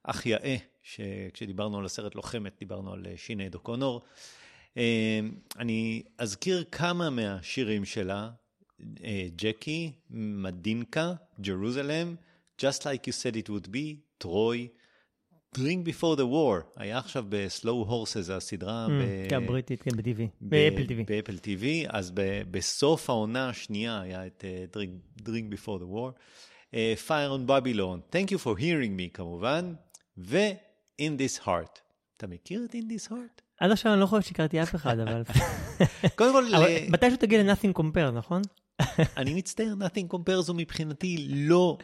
[0.03, 4.01] אח יאה, שכשדיברנו על הסרט לוחמת, דיברנו על אה, שינייד אוקונור.
[4.77, 5.19] אה,
[5.59, 8.29] אני אזכיר כמה מהשירים שלה,
[9.03, 12.15] אה, ג'קי, מדינקה, ג'רוזלם,
[12.61, 14.67] Just Like You Said It Would Be, טרוי,
[15.57, 20.21] Drink Before the War, היה עכשיו ב-Slow Horses, הסדרה ב- כן, בריטית, כן, ב-TV.
[20.41, 21.03] באפל TV.
[21.07, 26.11] באפל TV, אז ב- בסוף העונה השנייה היה את uh, Drink, Drink Before the War,
[26.71, 26.75] uh,
[27.07, 29.73] Fire on Babylon, Thank you for hearing me כמובן,
[30.17, 31.79] ו-In This Heart.
[32.17, 33.41] אתה מכיר את In This Heart?
[33.59, 35.23] עד עכשיו אני לא חושב שהכרתי אף אחד, אבל...
[36.17, 38.41] קודם כל, ל- מתישהו תגיע ל-Nothing Compare, נכון?
[39.17, 41.77] אני מצטער, Nothing Compares הוא מבחינתי לא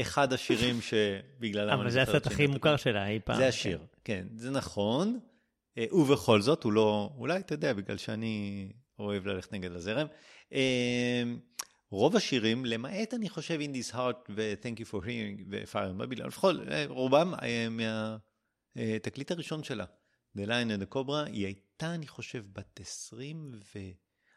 [0.00, 2.76] אחד השירים שבגללם אבל זה הסרט הכי מוכר.
[2.76, 3.36] שלה אי פעם.
[3.36, 5.18] זה השיר, כן, זה נכון.
[5.78, 8.68] אה, ובכל זאת, הוא לא, אולי אתה יודע, בגלל שאני
[8.98, 10.06] אוהב ללכת נגד הזרם.
[10.52, 11.22] אה,
[11.90, 16.26] רוב השירים, למעט אני חושב In This Heart ו-Thank You for Hearing ו-Fire and Babylon,
[16.26, 17.66] לפחות אה, רובם אה,
[18.76, 19.84] מהתקליט הראשון שלה,
[20.36, 23.78] The Lion and the Cobra, היא הייתה, אני חושב, בת 20 ו...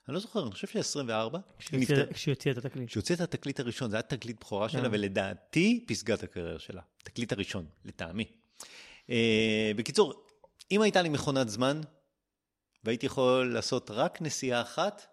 [0.08, 1.40] אני לא זוכר, אני חושב שהיא 24.
[1.72, 2.90] היא נפטרה- כשהיא הוציאה את התקליט.
[2.90, 4.90] כשהוציא את התקליט הראשון, זה היה תקליט בכורה שלה, אה.
[4.92, 6.82] ולדעתי, פסגת הקריירה שלה.
[7.04, 8.32] תקליט הראשון, לטעמי.
[9.10, 10.26] אה, בקיצור,
[10.72, 11.82] אם הייתה לי מכונת זמן,
[12.84, 15.06] והייתי יכול לעשות רק נסיעה אחת,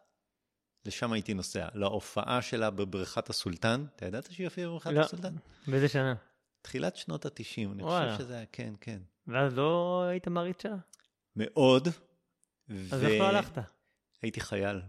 [0.84, 1.68] לשם הייתי נוסע.
[1.74, 3.84] להופעה שלה בבריכת הסולטן.
[3.96, 5.00] אתה ידעת שהיא הופיעה בבריכת לא.
[5.00, 5.34] הסולטן?
[5.66, 6.14] באיזה שנה?
[6.62, 7.82] תחילת שנות ה-90, אני.
[7.82, 8.98] חושב שזה היה, כן, כן.
[9.32, 10.76] ואז לא היית מעריץ שלה?
[11.36, 11.88] מאוד.
[12.92, 13.58] אז איך לא הלכת?
[14.22, 14.80] הייתי חייל.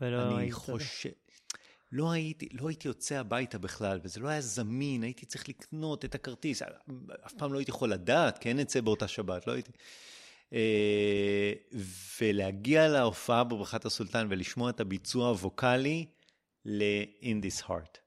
[0.00, 1.10] ולא אני היית- חושב...
[1.92, 6.14] לא הייתי, לא הייתי יוצא הביתה בכלל, וזה לא היה זמין, הייתי צריך לקנות את
[6.14, 6.62] הכרטיס.
[7.26, 9.72] אף פעם לא הייתי יכול לדעת, כי אין את זה באותה שבת, לא הייתי...
[10.52, 11.52] אה,
[12.20, 16.06] ולהגיע להופעה בבריכת הסולטן ולשמוע את הביצוע הווקאלי
[16.64, 17.98] ל-In This Heart.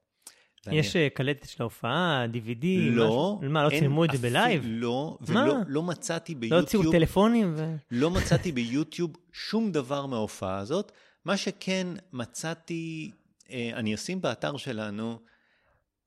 [0.70, 3.40] יש אה, קלטת של ההופעה, DVD, לא, משהו?
[3.50, 4.62] מה, לא צילמו את זה בלייב?
[4.66, 5.18] לא?
[5.20, 6.62] ולא לא מצאתי לא ביוטיוב.
[6.62, 7.54] הוציאו טלפונים?
[7.56, 10.92] ו- לא מצאתי ביוטיוב שום דבר מההופעה הזאת.
[11.24, 13.10] מה שכן מצאתי,
[13.50, 15.18] אה, אני אשים באתר שלנו,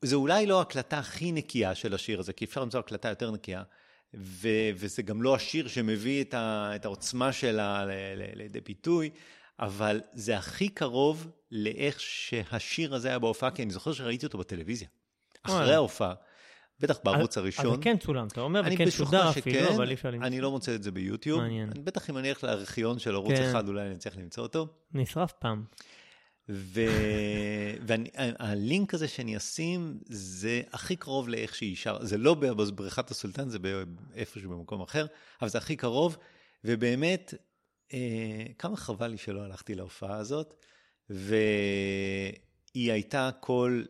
[0.01, 3.63] זה אולי לא ההקלטה הכי נקייה של השיר הזה, כי אפשר למצוא הקלטה יותר נקייה,
[4.13, 9.09] ו- וזה גם לא השיר שמביא את, ה- את העוצמה שלה ל- ל- לידי ביטוי,
[9.59, 14.87] אבל זה הכי קרוב לאיך שהשיר הזה היה בהופעה, כי אני זוכר שראיתי אותו בטלוויזיה.
[15.43, 15.73] אחרי.
[15.73, 16.13] ההופעה,
[16.79, 17.73] בטח בערוץ הראשון.
[17.73, 20.27] אז כן צולם, אתה אומר, וכן שודר אפילו, אבל אי אפשר למצוא.
[20.27, 21.41] אני לא מוצא את זה ביוטיוב.
[21.41, 21.69] מעניין.
[21.83, 23.49] בטח אם אני אלך לארכיון של ערוץ כן.
[23.49, 24.67] אחד, אולי אני אצליח למצוא אותו.
[24.93, 25.63] נשרף פעם.
[27.79, 32.05] והלינק הזה שאני אשים, זה הכי קרוב לאיך שהיא שרה.
[32.05, 33.57] זה לא בבריכת הסולטן, זה
[34.15, 35.05] איפשהו במקום אחר,
[35.41, 36.17] אבל זה הכי קרוב.
[36.63, 37.33] ובאמת,
[38.59, 40.53] כמה חבל לי שלא הלכתי להופעה הזאת.
[41.09, 43.83] והיא הייתה כל...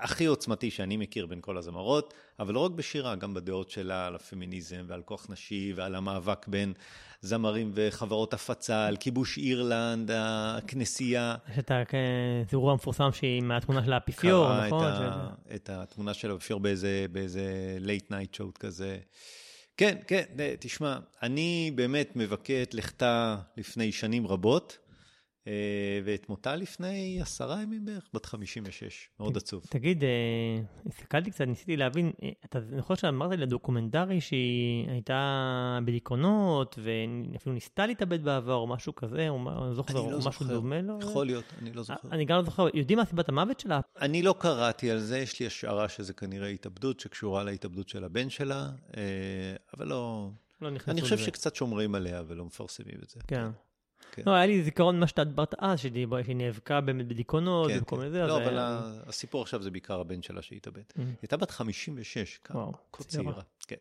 [0.00, 4.14] הכי עוצמתי שאני מכיר בין כל הזמרות, אבל לא רק בשירה, גם בדעות שלה על
[4.14, 6.72] הפמיניזם ועל כוח נשי ועל המאבק בין
[7.20, 11.36] זמרים וחברות הפצה, על כיבוש אירלנד, הכנסייה.
[11.52, 11.70] יש את
[12.46, 14.80] הזירוע המפורסם שהיא מהתמונה של האפיפיור, נכון?
[14.80, 15.54] קראה את, ה...
[15.54, 18.98] את התמונה של האפיפיור באיזה, באיזה late night show כזה.
[19.80, 20.22] כן, כן,
[20.58, 24.78] תשמע, אני באמת מבכה את לכתה לפני שנים רבות.
[25.46, 29.64] אה, ואת מותה לפני עשרה ימים בערך, בת 56, מאוד עצוב.
[29.70, 30.08] תגיד, אה,
[30.86, 37.86] הסתכלתי קצת, ניסיתי להבין, אה, אתה זוכר שאמרת לי לדוקומנטרי שהיא הייתה בדיכאונות, ואפילו ניסתה
[37.86, 40.98] להתאבד בעבר, או משהו כזה, או אני זוכר, או לא משהו דומה לו?
[41.02, 42.08] יכול להיות, אני לא זוכר.
[42.12, 43.80] אני גם לא זוכר, יודעים מה סיבת המוות שלה?
[44.00, 48.30] אני לא קראתי על זה, יש לי השערה שזה כנראה התאבדות שקשורה להתאבדות של הבן
[48.30, 48.68] שלה,
[49.76, 50.30] אבל לא...
[50.60, 50.92] לא נכנסו לזה.
[50.92, 53.20] אני חושב שקצת שומרים עליה ולא מפרסמים את זה.
[53.28, 53.50] כן.
[54.12, 54.22] כן.
[54.26, 58.02] לא, היה לי זיכרון מה שאתה דיברת אז, שהיא נאבקה באמת בדיכאונות כן, וכל כן.
[58.02, 58.26] מיני זה.
[58.26, 58.56] לא, אבל
[59.06, 60.80] הסיפור עכשיו זה בעיקר הבן שלה שהתאבד.
[60.80, 61.00] Mm.
[61.00, 62.66] היא הייתה בת 56, כמה
[62.98, 63.42] צעירה.
[63.66, 63.76] כן.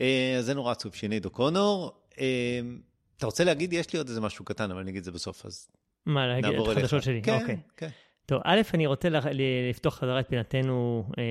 [0.00, 2.00] אה, אז זה נורא עצוב, שיני דוקונור.
[2.18, 2.60] אה,
[3.16, 5.46] אתה רוצה להגיד, יש לי עוד איזה משהו קטן, אבל אני אגיד את זה בסוף,
[5.46, 5.68] אז
[6.06, 7.22] מה, להגיד את החדשות שלי?
[7.22, 7.56] כן, אוקיי.
[7.76, 7.88] כן.
[8.26, 11.24] טוב, א', אני רוצה לפתוח חזרה את פינתנו אה,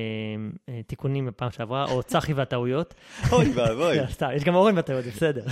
[0.70, 2.94] אה, תיקונים בפעם שעברה, או צחי והטעויות.
[3.32, 3.98] אוי ואבוי.
[4.36, 5.46] יש גם אורן והטעויות, בסדר.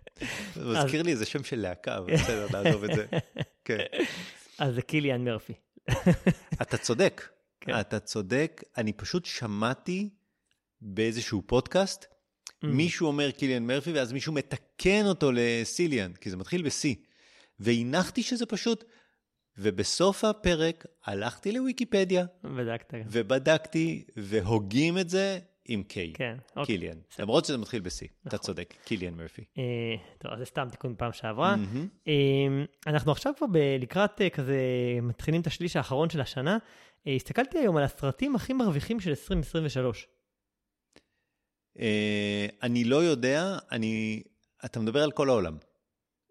[0.56, 3.06] מזכיר לי איזה שם של להקה, אבל בסדר, נעזוב את זה.
[3.64, 3.78] כן.
[4.58, 5.52] אז זה קיליאן מרפי.
[6.62, 7.28] אתה צודק,
[7.60, 7.80] כן.
[7.80, 8.62] אתה צודק.
[8.78, 10.10] אני פשוט שמעתי
[10.80, 12.66] באיזשהו פודקאסט, mm.
[12.66, 16.88] מישהו אומר קיליאן מרפי, ואז מישהו מתקן אותו לסיליאן, כי זה מתחיל ב-C.
[17.60, 18.84] והנחתי שזה פשוט
[19.58, 22.24] ובסוף הפרק הלכתי לוויקיפדיה.
[22.44, 22.94] בדקת.
[23.06, 25.94] ובדקתי, והוגים את זה עם K.
[26.14, 26.36] כן.
[26.56, 26.64] אוקיי.
[26.64, 26.98] קיליאן.
[27.18, 27.90] למרות שזה מתחיל ב-C.
[27.90, 28.28] נכון.
[28.28, 29.44] אתה צודק, קיליאן מרפי.
[29.58, 29.62] אה,
[30.18, 31.54] טוב, אז זה סתם תיקון פעם שעברה.
[31.54, 32.08] Mm-hmm.
[32.08, 33.46] אה, אנחנו עכשיו כבר
[33.78, 34.58] לקראת אה, כזה,
[35.02, 36.58] מתחילים את השליש האחרון של השנה.
[37.06, 40.06] אה, הסתכלתי היום על הסרטים הכי מרוויחים של 2023.
[41.78, 44.22] אה, אני לא יודע, אני...
[44.64, 45.56] אתה מדבר על כל העולם.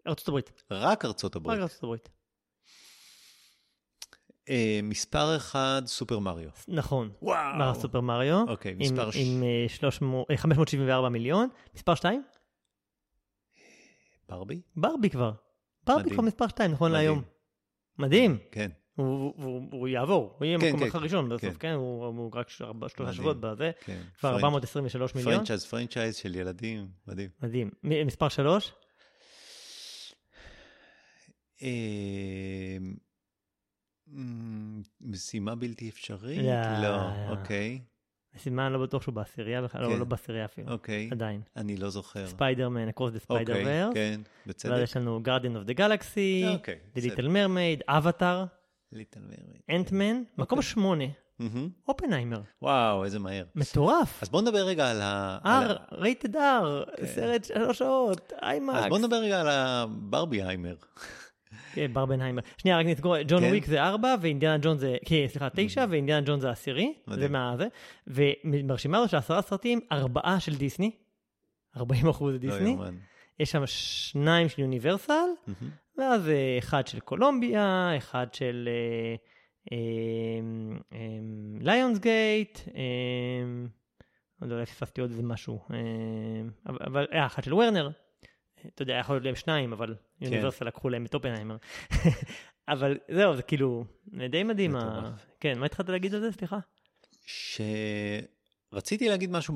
[0.06, 0.62] ארצות הברית.
[0.70, 1.58] רק ארצות הברית.
[1.58, 2.08] רק ארצות הברית.
[4.50, 6.50] אה, מספר אחד, סופר מריו.
[6.68, 7.10] נכון.
[7.22, 7.58] וואו.
[7.58, 8.44] מר סופר מריו.
[8.48, 9.10] אוקיי, מספר...
[9.10, 9.16] ש...
[9.16, 11.48] עם 300, אה, 574 אה, מיליון.
[11.74, 12.22] מספר 2?
[14.28, 14.60] ברבי?
[14.76, 15.32] ברבי כבר.
[15.86, 17.06] ברבי כבר מספר 2, נכון מדהים.
[17.06, 17.22] להיום.
[17.98, 18.38] מדהים.
[18.50, 18.70] כן.
[18.96, 22.30] הוא, הוא, הוא יעבור, הוא יהיה כן, מקום כן, ראשון בסוף, כן, כן הוא, הוא
[22.34, 24.02] רק שלושה שבועות בזה, כן.
[24.18, 25.34] כבר 423 מיליון.
[25.34, 27.30] franchise, franchise של ילדים, מדהים.
[27.42, 27.70] מדהים.
[27.82, 28.72] מספר 3?
[35.00, 36.40] משימה בלתי אפשרית?
[36.82, 37.80] לא, אוקיי.
[38.36, 39.98] משימה, לא בטוח שהוא בעשירייה בכלל, לא, כן.
[39.98, 40.72] לא בעשירייה אפילו.
[40.72, 41.08] אוקיי.
[41.12, 41.40] עדיין.
[41.56, 42.26] אני לא זוכר.
[42.26, 44.72] ספיידרמן, Across the Spider כן, בצדק.
[44.72, 46.44] ואז יש לנו Guardian of the Galaxy,
[46.94, 48.44] The Little Mermaid, אבטאר,
[48.92, 49.62] Little Mermaid.
[49.70, 51.04] אנטמן, מקום שמונה.
[51.88, 52.40] אופנהיימר.
[52.62, 53.44] וואו, איזה מהר.
[53.54, 54.22] מטורף.
[54.22, 55.38] אז בוא נדבר רגע על ה...
[55.44, 58.78] R, רייטד R, סרט שלוש שעות, איימאקס.
[58.78, 60.74] אז בוא נדבר רגע על הברבי היימר.
[60.76, 61.02] כן,
[61.92, 62.42] ברבנהיימר.
[62.56, 63.48] שנייה, רק נסגור, ג'ון כן?
[63.48, 66.94] וויק זה ארבע, ואינדיאנה ג'ון זה, כן, סליחה, תשע, ואינדיאנה ג'ון זה עשירי.
[67.14, 67.66] זה מה זה.
[68.06, 70.90] וברשימה הזו של עשרה סרטים, ארבעה של דיסני.
[71.76, 72.76] 40 אחוז דיסני.
[72.76, 72.84] לא
[73.38, 75.28] יש שם שניים של יוניברסל,
[75.98, 78.68] ואז אה, אחד של קולומביה, אחד של
[81.60, 82.58] ליונס גייט,
[84.40, 85.60] לא יודע, אולי פספסתי עוד איזה משהו,
[86.66, 87.90] אבל, אה, אחד של וורנר.
[88.74, 89.94] אתה יודע, יכול להיות להם שניים, אבל כן.
[90.24, 91.56] יוניברסל לקחו להם את אופנהיימר.
[92.68, 93.84] אבל זהו, זה כאילו,
[94.30, 94.76] די מדהים.
[95.40, 96.32] כן, מה התחלת להגיד על זה?
[96.32, 96.58] סליחה.
[97.26, 99.54] שרציתי להגיד משהו.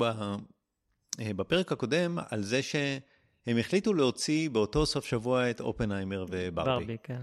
[1.21, 6.71] אה, בפרק הקודם על זה שהם החליטו להוציא באותו סוף שבוע את אופנהיימר וברבי.
[6.71, 7.23] ברבי, כן.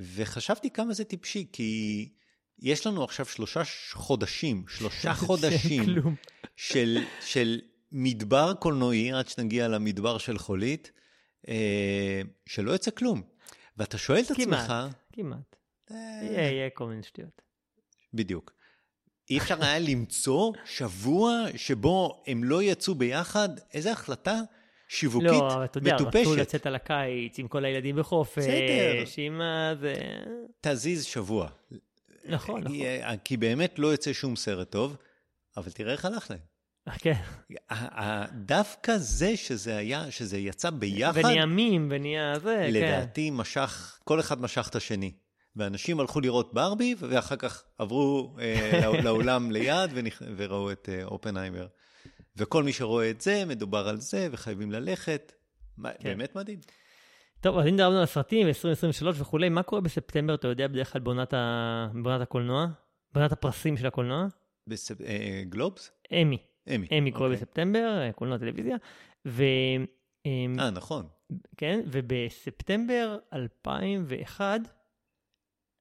[0.00, 2.08] וחשבתי כמה זה טיפשי, כי
[2.58, 5.84] יש לנו עכשיו שלושה חודשים, שלושה חודשים
[6.56, 7.60] של, של
[7.92, 10.92] מדבר קולנועי, עד שנגיע למדבר של חולית,
[11.48, 13.22] אה, שלא יוצא כלום.
[13.76, 14.66] ואתה שואל את כמעט, עצמך...
[14.66, 15.56] כמעט, כמעט.
[15.90, 17.42] יהיה, יהיה כל מיני שטויות.
[18.14, 18.52] בדיוק.
[19.30, 24.40] אי אפשר היה למצוא שבוע שבו הם לא יצאו ביחד, איזו החלטה
[24.88, 25.56] שיווקית מטופשת.
[25.56, 29.74] לא, אתה יודע, רצו לצאת על הקיץ עם כל הילדים בחופש, עם ה...
[29.80, 29.94] זה...
[30.60, 31.48] תזיז שבוע.
[32.24, 32.76] נכון, נכון.
[33.24, 34.96] כי באמת לא יוצא שום סרט טוב,
[35.56, 36.49] אבל תראה איך הלך להם.
[36.98, 37.14] כן.
[38.32, 41.20] דווקא זה שזה היה, שזה יצא ביחד...
[41.24, 42.72] ונהיה מים, ונהיה זה, כן.
[42.72, 45.12] לדעתי משך, כל אחד משך את השני.
[45.56, 50.22] ואנשים הלכו לראות ברבי, ואחר כך עברו אה, לאולם ליד ונכ...
[50.36, 51.66] וראו את אה, אופנהיימר.
[52.36, 55.32] וכל מי שרואה את זה, מדובר על זה, וחייבים ללכת.
[55.82, 55.90] כן.
[56.02, 56.58] באמת מדהים.
[57.40, 61.00] טוב, אז אם דיברנו על הסרטים, 2023 וכולי, מה קורה בספטמבר, אתה יודע בדרך כלל
[61.00, 61.88] בעונת, ה...
[62.02, 62.66] בעונת הקולנוע?
[63.12, 64.26] בעונת הפרסים של הקולנוע.
[65.48, 65.90] גלובס?
[66.12, 66.38] אמי.
[66.74, 66.86] אמי.
[66.98, 67.36] אמי קורה אוקיי.
[67.36, 68.76] בספטמבר, קולנוע טלוויזיה.
[69.26, 69.44] ו...
[70.26, 71.06] אה, נכון.
[71.56, 74.60] כן, ובספטמבר 2001,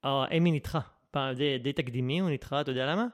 [0.06, 0.80] אמי נדחה.
[1.12, 3.06] פעם די, די תקדימי, הוא נדחה, אתה יודע למה?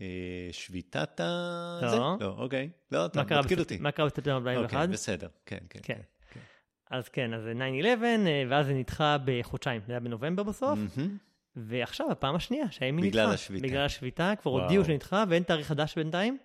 [0.00, 1.78] אה, שביתת ה...
[1.82, 1.90] לא.
[1.90, 1.96] זה?
[1.96, 2.70] לא, אוקיי.
[2.92, 3.78] לא, אתה מתקיד אותי.
[3.80, 4.74] מה קרה בספטמבר 2001?
[4.74, 5.80] אוקיי, בסדר, כן, כן.
[5.82, 5.94] כן.
[5.94, 6.40] כן.
[6.90, 10.78] אז כן, אז 9-11, אה, ואז זה נדחה בחודשיים, זה היה בנובמבר בסוף.
[11.56, 13.10] ועכשיו, הפעם השנייה, שהאמי נדחה.
[13.10, 13.66] בגלל השביתה.
[13.66, 16.38] בגלל השביתה, כבר הודיעו שנדחה, ואין תאריך חדש בינתיים.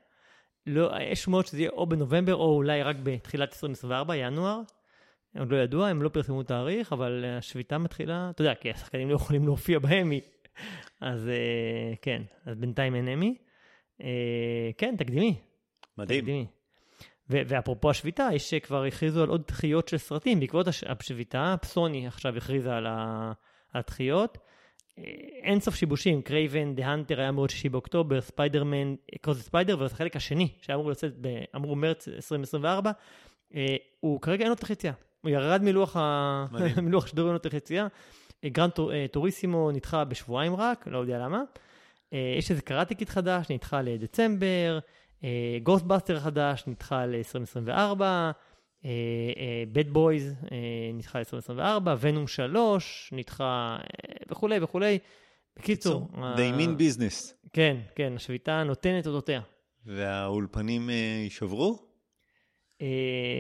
[0.68, 4.62] לא, יש שמועות שזה יהיה או בנובמבר, או אולי רק בתחילת 2024, ינואר.
[5.40, 9.16] עוד לא ידוע, הם לא פרסמו תאריך, אבל השביתה מתחילה, אתה יודע, כי השחקנים לא
[9.16, 10.22] יכולים להופיע באמי.
[11.02, 13.38] אז אה, כן, אז בינתיים אין אמי.
[14.02, 15.36] אה, כן, תקדימי.
[15.98, 16.22] מדהים.
[16.22, 16.46] תקדימי.
[17.30, 21.56] ואפרופו השביתה, יש שכבר הכריזו על עוד דחיות של סרטים בעקבות השביתה.
[21.64, 22.88] סוני עכשיו הכריזה על
[23.74, 24.38] הדחיות.
[24.98, 25.04] אה,
[25.44, 30.48] אין סוף שיבושים, Kraven the Hunter היה מועד שישי באוקטובר, ספיידרמן, Across Spider-Verse, החלק השני,
[30.62, 31.14] שהיה אמור לצאת,
[31.56, 32.92] אמרו מרץ 2024,
[34.00, 34.94] הוא כרגע אין לו תאריך יציאה.
[35.22, 36.46] הוא ירד מלוח, ה...
[36.84, 37.88] מלוח השידורים לו תאריך יציאה.
[38.46, 38.72] גרנד
[39.12, 41.42] טוריסמו נדחה בשבועיים רק, לא יודע למה.
[42.14, 44.80] אה, יש איזה Karate Kid חדש, נדחה לדצמבר,
[45.64, 48.02] Ghostbuster אה, חדש, נדחה ל-2024,
[49.72, 50.36] Bad Boys
[50.94, 53.78] נדחה ל-2024, ונום 3 נדחה
[54.32, 55.00] וכולי וכולי.
[55.58, 56.08] בקיצור.
[56.14, 57.34] they mean business.
[57.54, 59.42] כן, כן, השביתה נותנת אותותיה.
[59.86, 61.88] והאולפנים אה, יישברו?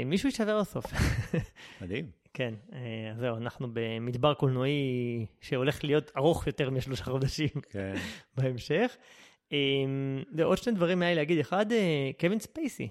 [0.05, 0.85] מישהו יישבר בסוף.
[1.81, 2.11] מדהים.
[2.33, 7.95] כן, אה, זהו, אנחנו במדבר קולנועי שהולך להיות ארוך יותר משלושה חודשים כן.
[8.37, 8.97] בהמשך.
[10.35, 12.89] ועוד שני דברים היה לי להגיד, אחד, אה, קווין ספייסי.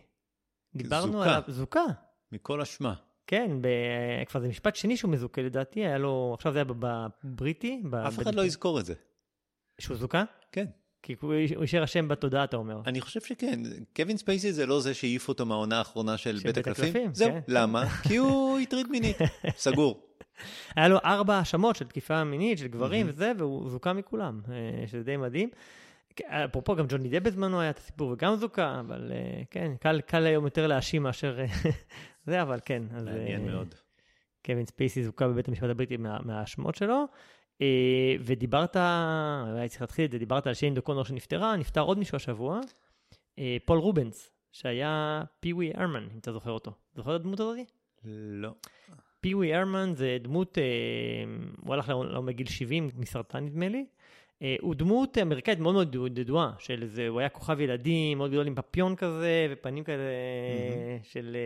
[0.77, 1.25] דיברנו זוקה.
[1.25, 1.85] עליו, זוקה.
[2.33, 2.95] מכל אשמה.
[3.27, 3.69] כן, ב...
[4.27, 6.65] כבר זה משפט שני שהוא מזוכה לדעתי, היה לו, עכשיו זה היה
[7.25, 7.83] בבריטי.
[8.09, 8.95] אף אחד לא יזכור את זה.
[9.79, 10.25] שהוא זוכה?
[10.53, 10.67] כן.
[11.03, 12.81] כי הוא יישאר אשם בתודעה, אתה אומר.
[12.87, 13.61] אני חושב שכן.
[13.97, 17.15] קווין ספייסי זה לא זה שהעיף אותו מהעונה האחרונה של בית הקלפים?
[17.15, 17.29] זהו.
[17.29, 17.41] כן.
[17.49, 17.89] למה?
[17.89, 19.17] כי הוא הטריד מינית.
[19.57, 20.07] סגור.
[20.77, 25.03] היה לו ארבע האשמות של תקיפה מינית, של גברים וזה, והוא זוכה מכולם, אה, שזה
[25.03, 25.49] די מדהים.
[26.25, 30.27] אפרופו, גם ג'וני דפ בזמנו היה את הסיפור וגם זוכה, אבל אה, כן, קל, קל
[30.27, 31.71] היום יותר להאשים מאשר אה,
[32.27, 32.83] זה, אבל כן.
[32.91, 33.75] מעניין מאוד.
[34.47, 37.05] קווין ספייסי זוכה בבית המשפט הבריטי מההאשמות שלו.
[37.63, 38.77] אה, ודיברת,
[39.51, 42.61] אולי צריך להתחיל את זה, דיברת על שינייד אוקונור שנפטרה, נפטר עוד מישהו השבוע,
[43.39, 46.73] אה, פול רובנס, שהיה פי-ווי הרמן, אם אתה זוכר אותו.
[46.97, 47.59] זוכר את הדמות הזאת?
[48.05, 48.51] לא.
[49.21, 50.65] פי-ווי הרמן זה דמות, אה,
[51.65, 53.87] הוא הלך לעולם בגיל 70 מסרטן נדמה לי.
[54.61, 58.55] הוא דמות אמריקאית מאוד מאוד ידועה, של איזה, הוא היה כוכב ילדים, מאוד גדול עם
[58.55, 61.09] פפיון כזה, ופנים mm-hmm.
[61.13, 61.37] של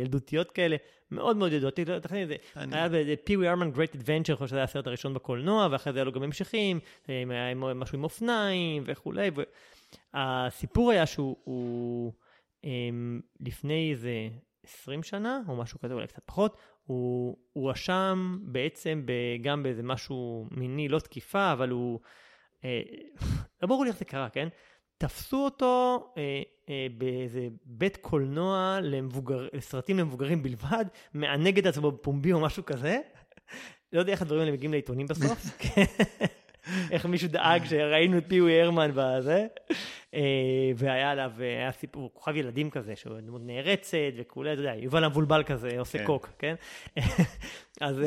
[0.00, 0.76] ילדותיות כאלה,
[1.10, 2.36] מאוד מאוד ידוע, תכנן את זה.
[2.54, 5.98] היה ב-Pee Wee Arman Great Adventure, אני חושב שזה היה הסרט הראשון בקולנוע, ואחרי זה
[5.98, 9.30] היה לו גם המשכים, היה משהו עם אופניים וכולי.
[10.14, 12.12] הסיפור היה שהוא
[12.64, 14.28] אמ, לפני איזה
[14.64, 19.06] 20 שנה, או משהו כזה, אולי קצת פחות, הוא הואשם בעצם
[19.42, 22.00] גם באיזה משהו מיני, לא תקיפה, אבל הוא...
[22.64, 22.80] אה,
[23.62, 24.48] לא ברור לי איך זה קרה, כן?
[24.98, 32.32] תפסו אותו אה, אה, באיזה בית קולנוע למבוגר, לסרטים למבוגרים בלבד, מענג את עצמו בפומבי
[32.32, 32.98] או משהו כזה.
[33.92, 35.46] לא יודע איך הדברים האלה מגיעים לעיתונים בסוף.
[36.90, 39.46] איך מישהו דאג שראינו את פיווי הרמן בזה.
[40.14, 40.20] אה,
[40.76, 45.42] והיה עליו, היה סיפור, כוכב ילדים כזה, שהוא דמות נערצת וכולי, אתה יודע, יובל המבולבל
[45.42, 46.06] כזה, עושה כן.
[46.06, 46.54] קוק, כן?
[47.80, 48.00] אז...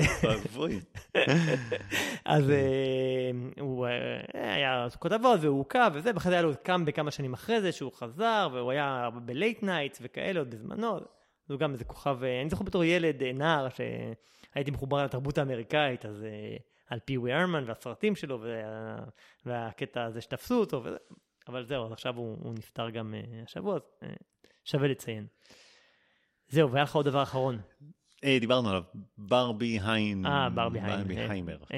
[2.25, 7.11] אז אה, הוא אה, היה כותרות והוא הוכה וזה, ואחרי זה היה לו קאמבק כמה
[7.11, 10.99] שנים אחרי זה, שהוא חזר, והוא היה ב late nights וכאלה עוד בזמנו.
[11.49, 16.25] הוא גם איזה כוכב, אני זוכר בתור ילד, נער, שהייתי מחובר לתרבות האמריקאית, אז
[16.89, 18.97] על פי-ווי הרמן והסרטים שלו וה,
[19.45, 20.97] והקטע הזה שתפסו אותו, וזה,
[21.47, 24.05] אבל זהו, אז עכשיו הוא, הוא נפטר גם אה, השבוע, אז אה,
[24.63, 25.27] שווה לציין.
[26.47, 27.61] זהו, והיה לך עוד דבר אחרון.
[28.17, 28.83] Hey, דיברנו עליו,
[29.17, 30.25] ברבי היין...
[30.25, 30.97] אה, ברבי היין.
[30.97, 31.57] ברבי היימר.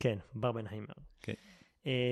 [0.00, 0.94] כן, ברבנהיימר.
[1.22, 1.32] כן.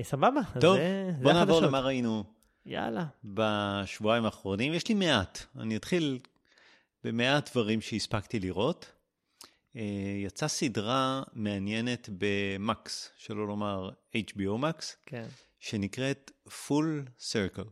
[0.03, 0.41] סבבה.
[0.61, 0.79] טוב,
[1.23, 2.25] בוא נעבור למה ראינו.
[2.67, 3.05] יאללה.
[3.25, 4.75] בשבועיים האחרונים.
[4.75, 5.39] יש לי מעט.
[5.59, 6.19] אני אתחיל
[7.05, 8.93] במעט דברים שהספקתי לראות.
[9.77, 9.83] אה,
[10.25, 15.27] יצאה סדרה מעניינת במקס, שלא לומר HBO Max, כן.
[15.61, 17.69] שנקראת Full Circle.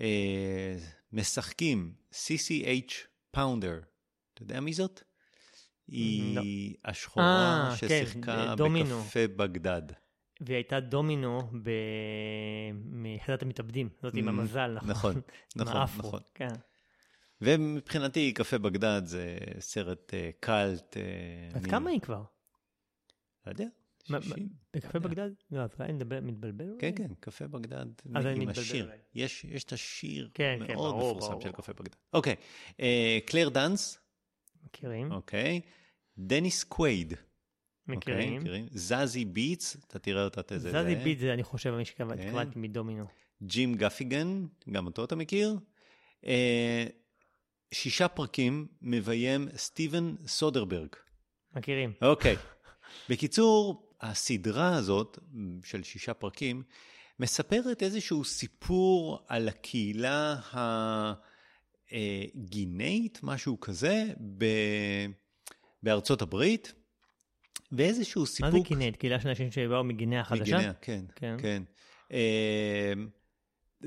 [0.00, 0.76] אה,
[1.12, 2.92] משחקים CCH
[3.36, 3.84] Pounder,
[4.34, 5.02] אתה יודע מי זאת?
[5.88, 6.42] היא לא.
[6.84, 9.82] השחורה 아, אה, כן, ששיחקה כן, בקפה בגדד.
[10.40, 11.50] והיא הייתה דומינו
[12.74, 14.90] מיחידת המתאבדים, זאת עם המזל, נכון?
[14.90, 15.22] נכון,
[15.56, 16.20] נכון, נכון.
[16.34, 16.54] כן.
[17.44, 20.96] ומבחינתי קפה בגדד זה סרט uh, קאלט.
[21.54, 22.22] עד uh, כמה היא כבר?
[23.46, 23.66] לא יודע,
[24.74, 25.30] בקפה בגדד?
[25.50, 26.66] לא, אז אולי מתבלבל?
[26.78, 28.90] כן, כן, קפה בגדד עם השיר.
[29.14, 31.96] יש את השיר כן, מאוד מפורסם של קפה בגדד.
[32.12, 32.34] אוקיי,
[32.80, 33.98] אה, קלר דאנס.
[34.64, 35.12] מכירים.
[35.12, 35.60] אוקיי.
[36.18, 37.14] דניס קווייד.
[37.88, 38.42] מכירים.
[38.70, 40.70] זאזי ביטס, אתה תראה אותה איזה...
[40.70, 42.46] זאזי ביטס זה אני חושב מי שקבעתי כן.
[42.56, 43.04] מדומינו.
[43.42, 45.58] ג'ים גפיגן, גם אותו אתה מכיר.
[47.74, 50.88] אה, שישה פרקים מביים סטיבן סודרברג.
[51.56, 51.92] מכירים.
[52.02, 52.36] אוקיי.
[53.10, 55.18] בקיצור, הסדרה הזאת
[55.64, 56.62] של שישה פרקים
[57.20, 60.36] מספרת איזשהו סיפור על הקהילה
[61.92, 64.04] הגינאית, משהו כזה,
[64.38, 64.44] ב...
[65.82, 66.72] בארצות הברית,
[67.72, 68.50] ואיזשהו סיפור...
[68.50, 68.96] מה זה גינאית?
[68.96, 70.56] קהילה של אנשים שבאו מגינאה החדשה?
[70.56, 71.36] מגינאה, כן, כן.
[71.38, 71.62] כן.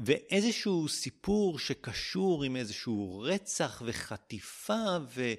[0.06, 5.34] ואיזשהו סיפור שקשור עם איזשהו רצח וחטיפה, ו...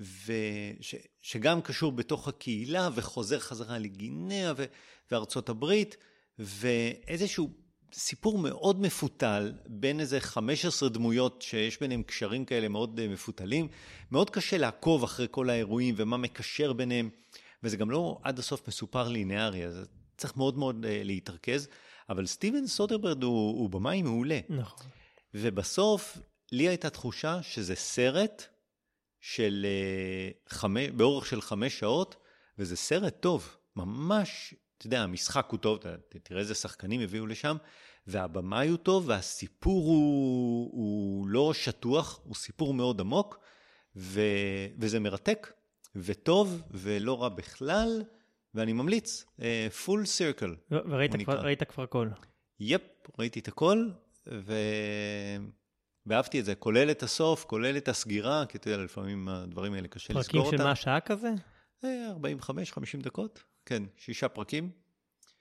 [0.00, 4.64] ושגם קשור בתוך הקהילה וחוזר חזרה לגינאה ו...
[5.10, 5.96] וארצות הברית,
[6.38, 7.50] ואיזשהו
[7.92, 13.68] סיפור מאוד מפותל בין איזה 15 דמויות שיש ביניהם קשרים כאלה מאוד אה, מפותלים.
[14.10, 17.10] מאוד קשה לעקוב אחרי כל האירועים ומה מקשר ביניהם,
[17.62, 19.86] וזה גם לא עד הסוף מסופר לינארי, אז
[20.16, 21.68] צריך מאוד מאוד uh, להתרכז.
[22.08, 24.40] אבל סטיבן סודרברד הוא, הוא במאי מעולה.
[24.48, 24.86] נכון.
[25.34, 26.18] ובסוף,
[26.52, 28.44] לי הייתה תחושה שזה סרט
[29.20, 32.16] של uh, חמש, באורך של חמש שעות,
[32.58, 35.78] וזה סרט טוב, ממש, אתה יודע, המשחק הוא טוב,
[36.22, 37.56] תראה איזה שחקנים הביאו לשם,
[38.06, 43.38] והבמאי הוא טוב, והסיפור הוא, הוא לא שטוח, הוא סיפור מאוד עמוק,
[43.96, 44.20] ו,
[44.78, 45.52] וזה מרתק,
[45.96, 48.02] וטוב, ולא רע בכלל,
[48.54, 49.24] ואני ממליץ,
[49.84, 50.54] פול uh, סירקל.
[50.70, 52.08] וראית כבר, ראית כבר הכל.
[52.60, 52.82] יפ,
[53.18, 53.88] ראיתי את הכל,
[54.32, 54.52] ו...
[56.08, 59.88] ואהבתי את זה, כולל את הסוף, כולל את הסגירה, כי אתה יודע, לפעמים הדברים האלה
[59.88, 60.50] קשה לסגור אותם.
[60.50, 61.30] פרקים של מה, שעה כזה?
[61.82, 64.70] 45-50 אה, דקות, כן, שישה פרקים.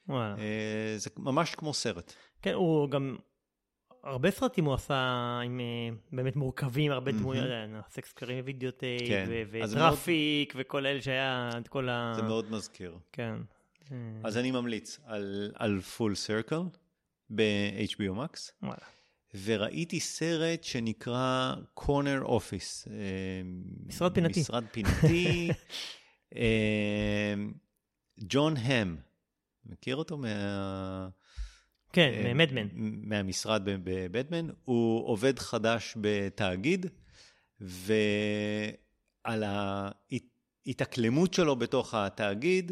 [0.07, 0.35] וואלה.
[0.37, 2.13] אה, זה ממש כמו סרט.
[2.41, 3.17] כן, הוא גם,
[4.07, 7.45] הרבה סרטים הוא עשה עם אה, באמת מורכבים, הרבה דמויות,
[7.89, 9.29] סקס, שקרים ווידאוטייפ, כן.
[9.51, 12.13] וטראפיק, וכל אלה שהיה, את כל ה...
[12.15, 12.97] זה מאוד מזכיר.
[13.11, 13.35] כן.
[14.23, 14.99] אז אני ממליץ
[15.55, 16.61] על Full Circle
[17.29, 18.51] ב-HBO Max.
[18.63, 18.77] וואלה.
[19.43, 22.87] וראיתי סרט שנקרא Corner Office.
[23.85, 24.39] משרד פינתי.
[24.39, 25.49] משרד פינתי.
[28.19, 28.95] ג'ון האם,
[29.65, 31.09] מכיר אותו מה...
[31.93, 32.67] כן, מ Mad Men.
[33.03, 34.49] מהמשרד בבטמן.
[34.65, 36.85] הוא עובד חדש בתאגיד,
[37.61, 42.71] ועל ההתאקלמות שלו בתוך התאגיד,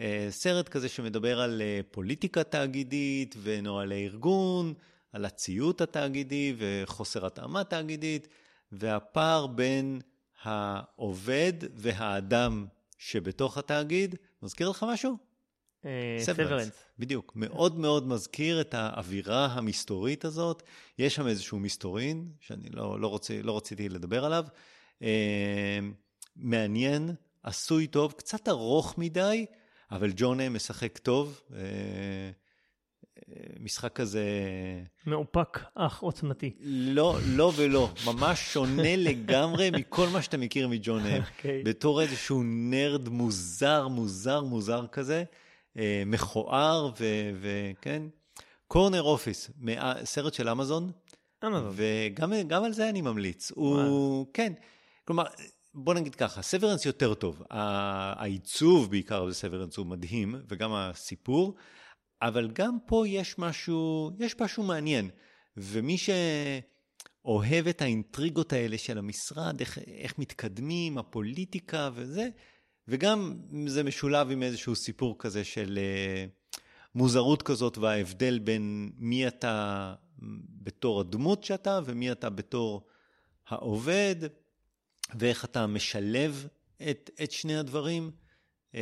[0.00, 4.74] אה, סרט כזה שמדבר על אה, פוליטיקה תאגידית ונוהלי ארגון.
[5.14, 8.28] על הציות התאגידי וחוסר התאמה תאגידית,
[8.72, 10.00] והפער בין
[10.42, 12.66] העובד והאדם
[12.98, 14.14] שבתוך התאגיד.
[14.42, 15.16] מזכיר לך משהו?
[16.18, 16.68] סוורנס.
[16.68, 17.32] Uh, בדיוק.
[17.36, 20.62] מאוד מאוד מזכיר את האווירה המסתורית הזאת.
[20.98, 24.44] יש שם איזשהו מסתורין, שאני לא, לא, רוצה, לא רציתי לדבר עליו.
[25.00, 25.04] Uh,
[26.36, 27.10] מעניין,
[27.42, 29.46] עשוי טוב, קצת ארוך מדי,
[29.90, 31.40] אבל ג'ון משחק טוב.
[31.50, 31.54] Uh,
[33.60, 34.24] משחק כזה...
[35.06, 36.54] מאופק, אך עוצמתי.
[36.60, 41.22] לא, לא ולא, ממש שונה לגמרי מכל מה שאתה מכיר מג'ון אם.
[41.22, 41.26] Okay.
[41.36, 41.62] אוקיי.
[41.62, 45.24] בתור איזשהו נרד מוזר, מוזר, מוזר כזה,
[45.78, 46.90] אה, מכוער,
[47.40, 48.02] וכן.
[48.66, 49.50] קורנר אופיס,
[50.04, 50.92] סרט של אמזון.
[51.44, 51.72] אמזון.
[51.72, 53.50] וגם על זה אני ממליץ.
[53.50, 54.52] הוא, כן,
[55.04, 55.24] כלומר...
[55.74, 57.42] בוא נגיד ככה, סוורנס יותר טוב.
[57.50, 61.54] העיצוב בעיקר בסוורנס הוא מדהים, וגם הסיפור,
[62.22, 65.10] אבל גם פה יש משהו, יש משהו מעניין.
[65.56, 72.28] ומי שאוהב את האינטריגות האלה של המשרד, איך, איך מתקדמים, הפוליטיקה וזה,
[72.88, 76.56] וגם זה משולב עם איזשהו סיפור כזה של uh,
[76.94, 79.94] מוזרות כזאת וההבדל בין מי אתה
[80.62, 82.86] בתור הדמות שאתה ומי אתה בתור
[83.48, 84.16] העובד,
[85.14, 86.48] ואיך אתה משלב
[86.90, 88.10] את, את שני הדברים.
[88.72, 88.76] Uh,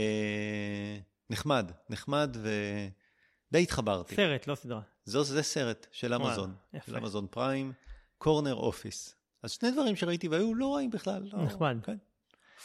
[1.30, 2.48] נחמד, נחמד ו...
[3.52, 4.14] די התחברתי.
[4.14, 4.80] סרט, לא סדרה.
[5.04, 7.72] זו, זה סרט של אמזון, וואלה, של אמזון פריים,
[8.18, 9.14] קורנר אופיס.
[9.42, 11.22] אז שני דברים שראיתי והיו לא רעים בכלל.
[11.32, 11.76] לא, נחמד.
[11.82, 11.96] כן.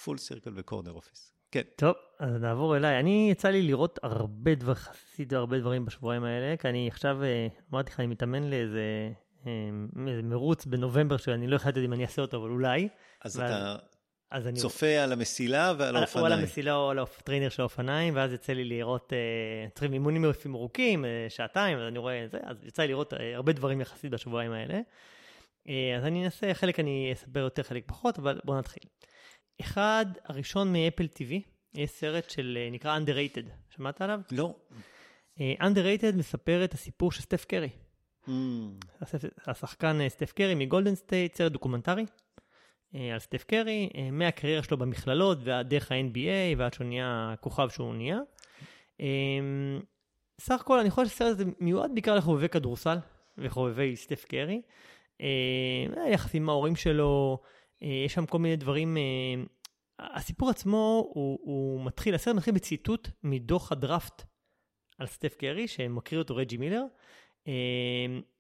[0.04, 1.34] Full Circle ו Corner Office.
[1.52, 1.62] כן.
[1.76, 3.00] טוב, אז נעבור אליי.
[3.00, 7.48] אני, יצא לי לראות הרבה דברים, יחסית הרבה דברים בשבועיים האלה, כי אני עכשיו, אה,
[7.74, 9.12] אמרתי לך, אני מתאמן לאיזה
[9.48, 9.52] אה,
[10.08, 12.90] איזה מרוץ בנובמבר שאני לא החלטתי אם אני אעשה אותו, אבל אולי.
[13.22, 13.52] אז ואז...
[13.52, 13.76] אתה
[14.32, 14.60] אז אני...
[14.60, 16.28] צופה על המסילה ועל האופניים.
[16.28, 20.26] או על המסילה או על הטריינר של האופניים, ואז יצא לי לראות, אה, צריכים אימונים
[20.26, 23.54] יפים ארוכים, אה, שעתיים, אז אני רואה את זה, אז יצא לי לראות אה, הרבה
[23.54, 24.80] דברים יחסית בשבועיים האלה.
[25.98, 28.84] אז אני אנסה, חלק אני אספר יותר, חלק פחות, אבל בואו נתחיל.
[29.62, 31.34] אחד, הראשון מ Apple TV,
[31.74, 34.22] יש סרט של, אה, נקרא Underrated, שמעת עליו?
[34.32, 34.56] לא.
[35.40, 37.70] Underrated מספר את הסיפור של סטף קרי.
[38.28, 38.32] ממ.
[39.48, 42.06] השחקן סטף קרי מגולדן סטייט, סרט דוקומנטרי
[42.94, 48.20] על סטף קרי, מהקריירה שלו במכללות ועד דרך ה-NBA ועד שהוא נהיה הכוכב שהוא נהיה.
[50.42, 52.98] סך הכל אני חושב שהסרט הזה מיועד בעיקר לחובבי כדורסל
[53.38, 54.62] וחובבי סטף קרי.
[56.12, 57.40] יחס עם ההורים שלו,
[57.82, 58.98] יש שם כל מיני דברים
[60.00, 64.24] הסיפור עצמו הוא, הוא מתחיל, הסרט מתחיל בציטוט מדוח הדראפט
[65.00, 66.84] על סטף קרי, שמקריא אותו רג'י מילר.
[67.48, 67.54] אה,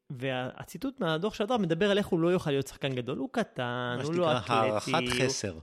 [0.10, 3.98] והציטוט מהדוח של הדראפט מדבר על איך הוא לא יוכל להיות שחקן גדול, הוא קטן,
[4.04, 4.52] הוא לא אתלטי.
[4.52, 5.58] מה שנקרא הערכת חסר.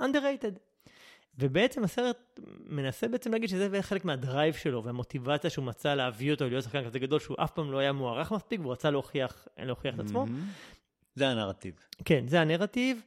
[0.00, 0.58] underrated.
[1.38, 6.64] ובעצם הסרט מנסה בעצם להגיד שזה חלק מהדרייב שלו והמוטיבציה שהוא מצא להביא אותו להיות
[6.64, 10.00] שחקן כזה גדול שהוא אף פעם לא היה מוערך מספיק והוא רצה להוכיח, להוכיח את
[10.00, 10.26] עצמו.
[11.14, 11.74] זה הנרטיב.
[12.04, 13.02] כן, זה הנרטיב.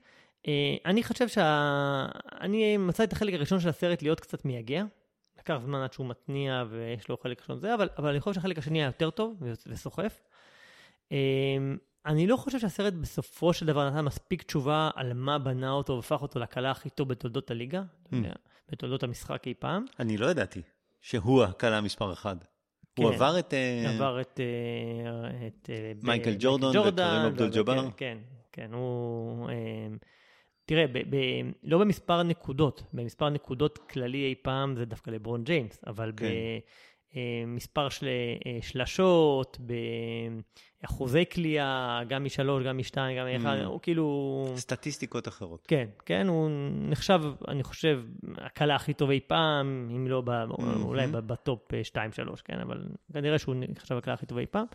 [0.47, 2.05] אה, אני חושב שה...
[2.41, 4.83] אני מצא את החלק הראשון של הסרט להיות קצת מייגע.
[5.39, 8.57] לקח זמן עד שהוא מתניע ויש לו חלק ראשון זה, אבל, אבל אני חושב שהחלק
[8.57, 10.21] השני היה יותר טוב וסוחף.
[11.11, 11.17] אה,
[12.05, 16.21] אני לא חושב שהסרט בסופו של דבר נתן מספיק תשובה על מה בנה אותו והפך
[16.21, 18.15] אותו לקלה הכי טוב בתולדות הליגה, mm.
[18.69, 19.85] בתולדות המשחק אי פעם.
[19.99, 20.61] אני לא ידעתי
[21.01, 22.35] שהוא הקלה מספר אחד.
[22.95, 23.53] כן, הוא עבר את...
[23.95, 24.39] עבר את...
[25.47, 25.69] את
[26.03, 27.81] מייקל ג'ורדון וקרים אבדול ג'אבר.
[27.83, 28.17] כן, כן,
[28.51, 29.49] כן, הוא...
[30.65, 35.83] תראה, ב- ב- לא במספר נקודות, במספר נקודות כללי אי פעם זה דווקא לברון ג'יימס,
[35.87, 36.25] אבל כן.
[37.15, 39.57] במספר של אה, שלשות,
[40.81, 43.65] באחוזי קליעה, גם משלוש, גם משתיים, גם מאחד, ממ.
[43.65, 44.53] הוא כאילו...
[44.55, 45.65] סטטיסטיקות אחרות.
[45.67, 46.49] כן, כן, הוא
[46.89, 48.03] נחשב, אני חושב,
[48.37, 50.63] הקלע הכי טוב אי פעם, אם לא, ב, אמ-המ.
[50.83, 51.97] אולי בטופ 2-3,
[52.43, 54.65] כן, אבל כנראה שהוא נחשב הקלה הכי טוב אי פעם.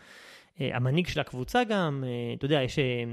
[0.61, 2.79] אה, המנהיג של הקבוצה גם, אה, אתה יודע, יש...
[2.79, 3.05] אה,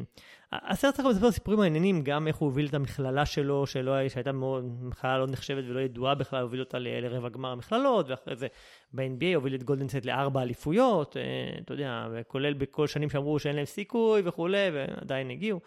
[0.51, 4.65] הסרט צריך לספר סיפורים מעניינים, גם איך הוא הוביל את המכללה שלו, שלא, שהייתה מאוד,
[4.81, 8.47] מכללה לא נחשבת ולא ידועה בכלל, הוביל אותה לרבע גמר המכללות, ואחרי זה
[8.93, 11.17] ב-NBA הוביל את גולדנסט לארבע אליפויות,
[11.61, 15.59] אתה יודע, כולל בכל שנים שאמרו שאין להם סיכוי וכולי, ועדיין הגיעו.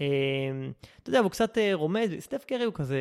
[0.00, 2.98] אמ, אתה יודע, הוא קצת אה, רומז, סטף קרי הוא כזה,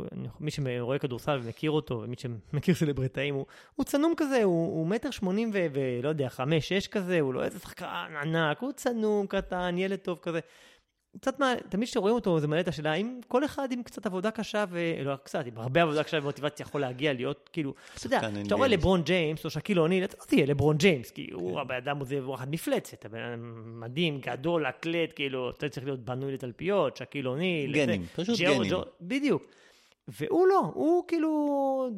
[0.00, 0.04] אה,
[0.40, 5.10] מי שרואה כדורסל ומכיר אותו, ומי שמכיר סלבריטאים, הוא, הוא צנום כזה, הוא, הוא מטר
[5.10, 7.86] שמונים ולא יודע, חמש, שש כזה, הוא לא איזה שחקן
[8.22, 10.40] ענק, הוא צנום, קטן, ילד טוב כזה.
[11.20, 14.30] קצת מה, תמיד כשרואים אותו זה מעלה את השאלה, האם כל אחד עם קצת עבודה
[14.30, 18.54] קשה, ולא קצת, עם הרבה עבודה קשה ומוטיבציה יכול להגיע להיות, כאילו, אתה יודע, כשאתה
[18.54, 21.60] רואה לברון ג'יימס או שקיל אוניל, אתה לא תהיה לברון ג'יימס, כי הוא כן.
[21.60, 26.32] הבן אדם הזה וואחד מפלצת, הבן אדם מדהים, גדול, אתלט, כאילו, אתה צריך להיות בנוי
[26.32, 27.72] לתלפיות, שקיל אוניל.
[27.72, 28.72] גנים, פשוט גנים.
[29.00, 29.46] בדיוק.
[30.08, 31.88] והוא לא, הוא כאילו,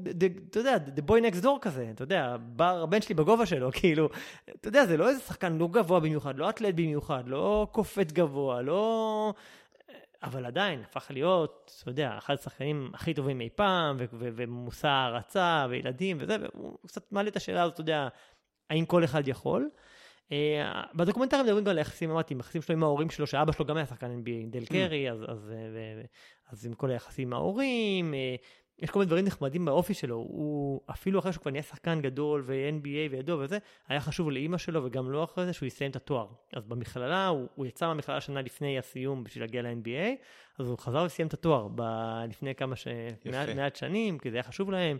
[0.51, 4.09] אתה יודע, the boy next door כזה, אתה יודע, בר, הבן שלי בגובה שלו, כאילו,
[4.51, 8.63] אתה יודע, זה לא איזה שחקן לא גבוה במיוחד, לא אתלט במיוחד, לא קופץ גבוה,
[8.63, 9.35] לא...
[10.23, 16.17] אבל עדיין, הפך להיות, אתה יודע, אחד השחקנים הכי טובים אי פעם, ומושא הערצה, וילדים
[16.21, 18.09] וזה, והוא קצת מעלה את השאלה הזאת, אתה יודע,
[18.71, 19.71] האם כל אחד יכול?
[20.33, 23.77] אה, בדוקומנטרים מדברים גם על היחסים, אמרתי, יחסים שלו עם ההורים שלו, שאבא שלו גם
[23.77, 26.03] היה שחקן NBA, דל קרי, אז, אז, אה,
[26.49, 28.35] אז עם כל היחסים עם ההורים, אה,
[28.79, 32.43] יש כל מיני דברים נחמדים באופי שלו, הוא אפילו אחרי שהוא כבר נהיה שחקן גדול
[32.47, 35.97] ו-NBA וידוע וזה, היה חשוב לאימא שלו וגם לו לא אחרי זה שהוא יסיים את
[35.97, 36.27] התואר.
[36.53, 40.25] אז במכללה, הוא, הוא יצא מהמכללה שנה לפני הסיום בשביל להגיע ל-NBA,
[40.59, 42.89] אז הוא חזר וסיים את התואר ב- לפני כמה ש...
[43.25, 44.99] מעט, מעט שנים, כי זה היה חשוב להם.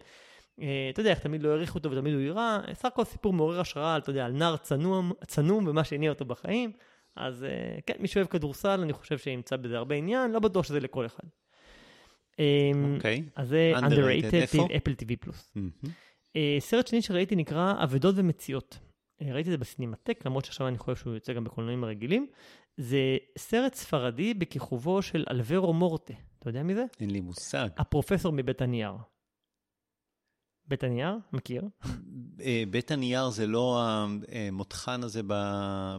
[0.61, 3.61] אה, אתה יודע, איך תמיד לא העריכו אותו ותמיד הוא יירא, סך הכל סיפור מעורר
[3.61, 6.73] השראה, אתה יודע, על נער צנום, צנום ומה שהניע אותו בחיים.
[7.17, 10.81] אז אה, כן, מי שאוהב כדורסל, אני חושב שימצא בזה הרבה עניין, לא בטוח שזה
[10.81, 11.25] לכל אחד.
[12.39, 13.23] אמ, אוקיי.
[13.37, 15.55] אז זה underrated, אפל TV פלוס.
[16.59, 18.79] סרט שני שראיתי נקרא אבדות ומציאות.
[19.23, 22.27] אה, ראיתי את זה בסינמטק, למרות שעכשיו אני חושב שהוא יוצא גם בקולנועים הרגילים.
[22.77, 26.15] זה סרט ספרדי בכיכובו של אלברו מורטה.
[26.39, 26.85] אתה יודע מי זה?
[27.01, 27.69] אין לי מושג.
[27.77, 28.93] הפרופסור מבית הנייר.
[30.69, 31.15] בית הנייר?
[31.33, 31.63] מכיר?
[32.41, 33.81] אה, בית הנייר זה לא
[34.33, 35.21] המותחן הזה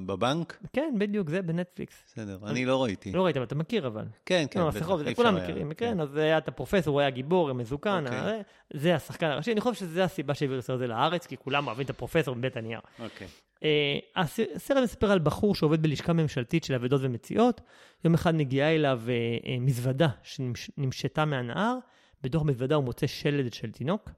[0.05, 0.63] בבנק?
[0.73, 2.03] כן, בדיוק, זה בנטפליקס.
[2.07, 3.11] בסדר, אני לא ראיתי.
[3.11, 4.05] לא ראית, אבל אתה מכיר אבל.
[4.25, 7.53] כן, כן, לא, בטח, כולם מכירים, כן, כן, אז היה את הפרופסור, הוא היה גיבור,
[7.53, 8.43] מזוקן, אוקיי.
[8.73, 11.89] זה השחקן הראשי, אני חושב שזו הסיבה שהעבירו את זה לארץ, כי כולם אוהבים את
[11.89, 12.79] הפרופסור בבית הנייר.
[12.99, 13.27] אוקיי.
[13.63, 17.61] אה, הסרט מספר על בחור שעובד בלשכה ממשלתית של אבדות ומציאות,
[18.05, 21.77] יום אחד מגיעה אליו אה, מזוודה שנמשתה מהנהר,
[22.23, 24.09] בתוך מזוודה הוא מוצא שלד של תינוק.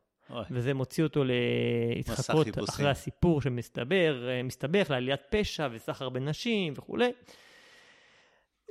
[0.51, 7.11] וזה מוציא אותו להתחקות אחרי הסיפור שמסתבר, אה, מסתבך לעליית פשע וסחר בנשים וכולי.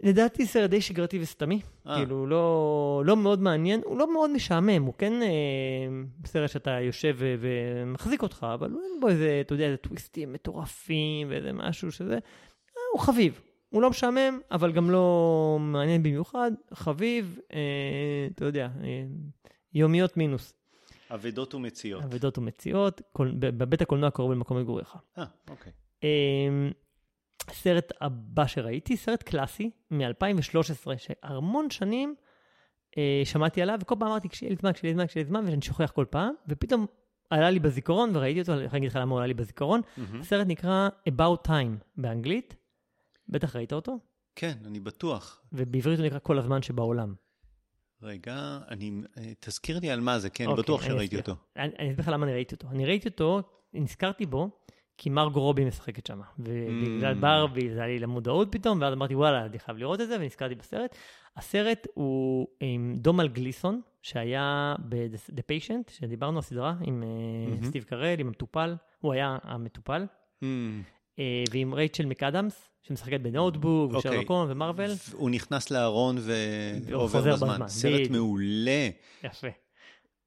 [0.02, 1.96] לדעתי סרט די שגרתי וסתמי, אה.
[1.96, 5.28] כאילו לא, לא מאוד מעניין, הוא לא מאוד משעמם, הוא כן אה,
[6.26, 11.30] סרט שאתה יושב ו- ומחזיק אותך, אבל אין בו איזה, אתה יודע, איזה טוויסטים מטורפים
[11.30, 17.38] ואיזה משהו שזה, אה, הוא חביב, הוא לא משעמם, אבל גם לא מעניין במיוחד, חביב,
[17.52, 19.04] אה, אתה יודע, אה,
[19.74, 20.57] יומיות מינוס.
[21.14, 22.04] אבדות ומציאות.
[22.04, 24.96] אבדות ומציאות, קול, בבית הקולנוע קרוב למקום מגוריך.
[25.18, 25.72] אה, אוקיי.
[26.02, 26.70] אמ,
[27.50, 32.14] סרט הבא שראיתי, סרט קלאסי מ-2013, שהמון שנים
[32.98, 35.44] אה, שמעתי עליו, וכל פעם אמרתי, כשיהיה לי זמן, כשיהיה לי זמן, כשיהיה לי זמן,
[35.44, 36.86] ואני שוכח כל פעם, ופתאום
[37.30, 39.80] עלה לי בזיכרון, וראיתי אותו, אני יכול להגיד לך למה הוא עלה לי בזיכרון.
[39.96, 40.20] מהמם.
[40.20, 42.56] הסרט נקרא About Time באנגלית,
[43.28, 43.98] בטח ראית אותו,
[44.34, 45.42] כן, אני בטוח.
[45.52, 47.14] ובעברית הוא נקרא כל הזמן שבעולם.
[48.02, 48.92] רגע, אני...
[49.18, 51.16] אה, תזכיר לי על מה זה, כן, אוקיי, בטוח שראיתי.
[51.16, 51.34] אותו.
[51.56, 52.68] אני אני אסביר לך למה אני ראיתי אותו.
[52.70, 53.40] אני ראיתי אותו,
[53.72, 54.50] נזכרתי בו,
[54.98, 56.20] כי מרגו רובי משחקת שם.
[56.38, 57.20] ובגלל Mm.
[57.20, 60.54] ברבי זה היה לי למודעות פתאום, ואז אמרתי, וואלה, אני חייב לראות את זה, ונזכרתי
[60.54, 60.96] בסרט.
[61.36, 67.08] הסרט הוא עם דומל גליסון, שהיה ב-The Patient, שדיברנו, הסדרה, עם אה,
[67.50, 67.64] מהמם.
[67.64, 70.06] סטיב קרל, עם המטופל, הוא היה המטופל,
[70.42, 70.82] אמ,
[71.18, 74.10] אה, ועם רייצ'ל מקאדמס, שמשחקת בנוטבוק, אוקיי.
[74.10, 74.90] ושרלוק הולמס ומרוויל.
[75.12, 76.34] הוא נכנס לארון והוא
[76.86, 77.48] ועובר בזמן.
[77.54, 78.10] בזמן, סרט בדיוק.
[78.10, 78.88] מעולה.
[79.24, 79.46] יפה.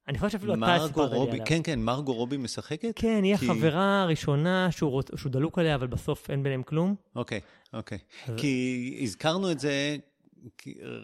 [0.08, 1.44] אני חושב שאפילו אתה סיפרת לי עליו.
[1.46, 2.92] כן, כן, מרגו רובי משחקת?
[2.96, 5.08] כן, היא כי- החברה הראשונה שהוא, רוצ...
[5.16, 6.94] שהוא דלוק עליה, אבל בסוף אין ביניהם כלום.
[7.16, 7.40] אוקיי,
[7.72, 7.98] אוקיי.
[8.26, 9.96] אז- כי הזכרנו את זה,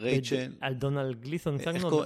[0.00, 0.52] רייצ'ל...
[0.60, 1.56] על דונלד גליסון,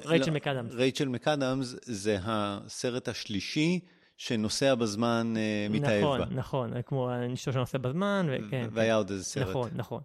[0.05, 0.73] רייצ'ל לא, מקאדמס.
[0.75, 3.81] רייצ'ל מקאדמס זה הסרט השלישי
[4.26, 6.24] שנוסע בזמן אה, מתאהב נכון, בה.
[6.30, 8.68] נכון, כמו אשתו שנוסע בזמן, וכן.
[8.72, 9.48] והיה עוד איזה סרט.
[9.48, 10.00] נכון, נכון.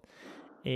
[0.65, 0.69] אמ,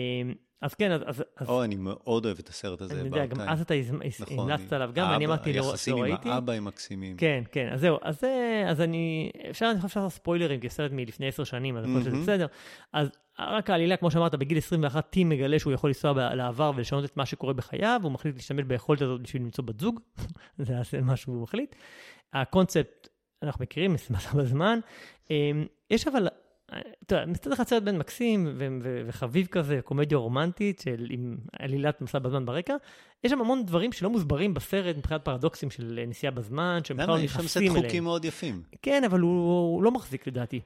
[0.62, 1.24] אז כן, אז...
[1.38, 2.94] אז- או, אני מאוד אוהב את הסרט הזה.
[3.00, 3.42] אני יודע, גם.
[3.42, 6.30] אז אתה הז- נכון, המלצת עליו גם, ואני אמרתי, לא היחסים לא עם ראיתי.
[6.30, 7.18] האבא הם מקסימים.
[7.18, 10.92] כן, כן, אז זהו, אז, זה- אז אני, אפשר, אני חושב לעשות ספוילרים, כי הסרט
[10.92, 12.22] מלפני עשר שנים, אז אני חושב שזה.
[12.22, 12.46] בסדר.
[12.94, 17.18] אז רק העלילה, כמו שאמרת, בגיל 21, טים מגלה שהוא יכול לנסוע לעבר ולשנות את
[17.18, 20.00] מה שקורה בחייו, הוא מחליט להשתמש ביכולת הזאת בשביל למצוא בת זוג,
[20.58, 21.76] זה מה שהוא מחליט.
[22.34, 23.08] הקונספט,
[23.44, 24.80] אנחנו מכירים, מסע בזמן.
[25.32, 26.28] אמ, יש אבל,
[27.04, 31.38] אתה יודע, מצד אחד סרט בן מקסים ו- ו- וחביב כזה, קומדיה רומנטית של, עם
[31.60, 32.76] עלילת מסע בזמן ברקע,
[33.24, 37.18] יש שם המון דברים שלא מוסברים בסרט מבחינת פרדוקסים של נסיעה בזמן, שהם בכלל למה?
[37.18, 37.86] לא יש שם סט נכנסים אליהם.
[37.86, 38.62] חוקים מאוד יפים.
[38.82, 40.60] כן, אבל הוא, הוא לא מחזיק לדעתי.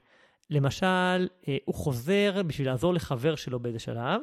[0.50, 4.22] למשל, אה, הוא חוזר בשביל לעזור לחבר שלו באיזה שלב,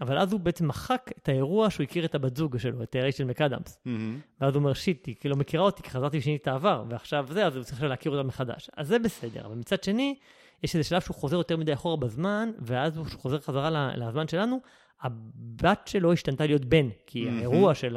[0.00, 3.24] אבל אז הוא בעצם מחק את האירוע שהוא הכיר את הבת זוג שלו, את רייצ'ל
[3.24, 3.78] מקאדמס.
[3.84, 4.20] מהמם.
[4.40, 7.46] ואז הוא אומר, שיט, היא כאילו מכירה אותי, כי חזרתי ושיניתי את העבר, ועכשיו זה,
[7.46, 8.70] אז הוא צריך להכיר אותה מחדש.
[8.76, 10.18] אז זה בסדר, אבל מצד שני,
[10.62, 14.60] יש איזה שלב שהוא חוזר יותר מדי אחורה בזמן, ואז הוא חוזר חזרה לזמן שלנו,
[15.02, 17.38] הבת שלו השתנתה להיות בן, כי מהמם.
[17.38, 17.96] האירוע של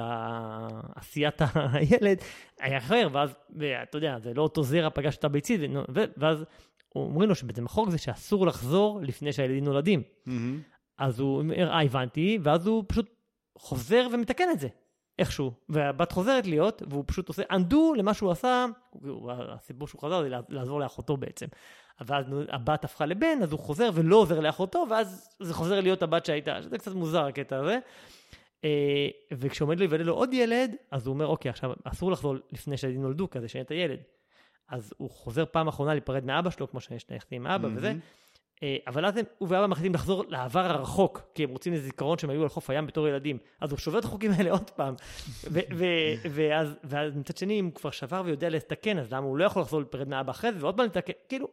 [0.95, 1.41] עשיית
[1.73, 2.17] הילד
[2.59, 3.36] היה אחר, ואז,
[3.83, 5.62] אתה יודע, זה לא אותו זרע פגש את הביצית,
[6.17, 6.45] ואז
[6.95, 10.03] אומרים לו שבעצם החוק זה שאסור לחזור לפני שהילדים נולדים.
[10.25, 10.62] מהמם.
[10.97, 13.10] אז הוא אומר, אה, הבנתי, ואז הוא פשוט
[13.58, 14.67] חוזר ומתקן את זה,
[15.19, 15.51] איכשהו.
[15.69, 18.65] והבת חוזרת להיות, והוא פשוט עושה undo למה שהוא עשה,
[19.53, 21.45] הסיפור שהוא חזר זה לע- לעזור לאחותו בעצם.
[22.01, 26.25] ואז הבת הפכה לבן, אז הוא חוזר ולא עוזר לאחותו, ואז זה חוזר להיות הבת
[26.25, 27.79] שהייתה, שזה קצת מוזר הקטע הזה.
[28.63, 32.77] אה, וכשעומד לו להיוולד לו עוד ילד, אז הוא אומר, אוקיי, עכשיו אסור לחזור לפני
[32.77, 33.99] שהילדים נולדו, כזה שאין את הילד.
[34.69, 37.99] אז הוא חוזר פעם אחרונה להיפרד מאבא שלו, כמו שיש ליחסים עם אבא וזה, מהמם.
[38.63, 42.17] אה, אבל אז הם, הוא ואבא מחליטים לחזור לעבר הרחוק, כי הם רוצים איזה זיכרון
[42.17, 43.38] שהם היו על חוף הים בתור ילדים.
[43.62, 44.95] אז הוא שובר את החוקים האלה עוד פעם.
[45.43, 49.38] ו- ו- ואז, ואז מצד שני, אם הוא כבר שבר ויודע לתקן, אז למה הוא
[49.38, 51.47] לא יכול לחזור להיפרד מאבא אחרי זה, ועוד פעם לתקן, כאילו,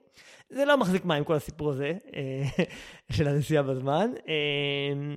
[0.51, 2.64] זה לא מחזיק מים כל הסיפור הזה, אה,
[3.16, 4.11] של הנסיעה בזמן.
[4.29, 5.14] אה,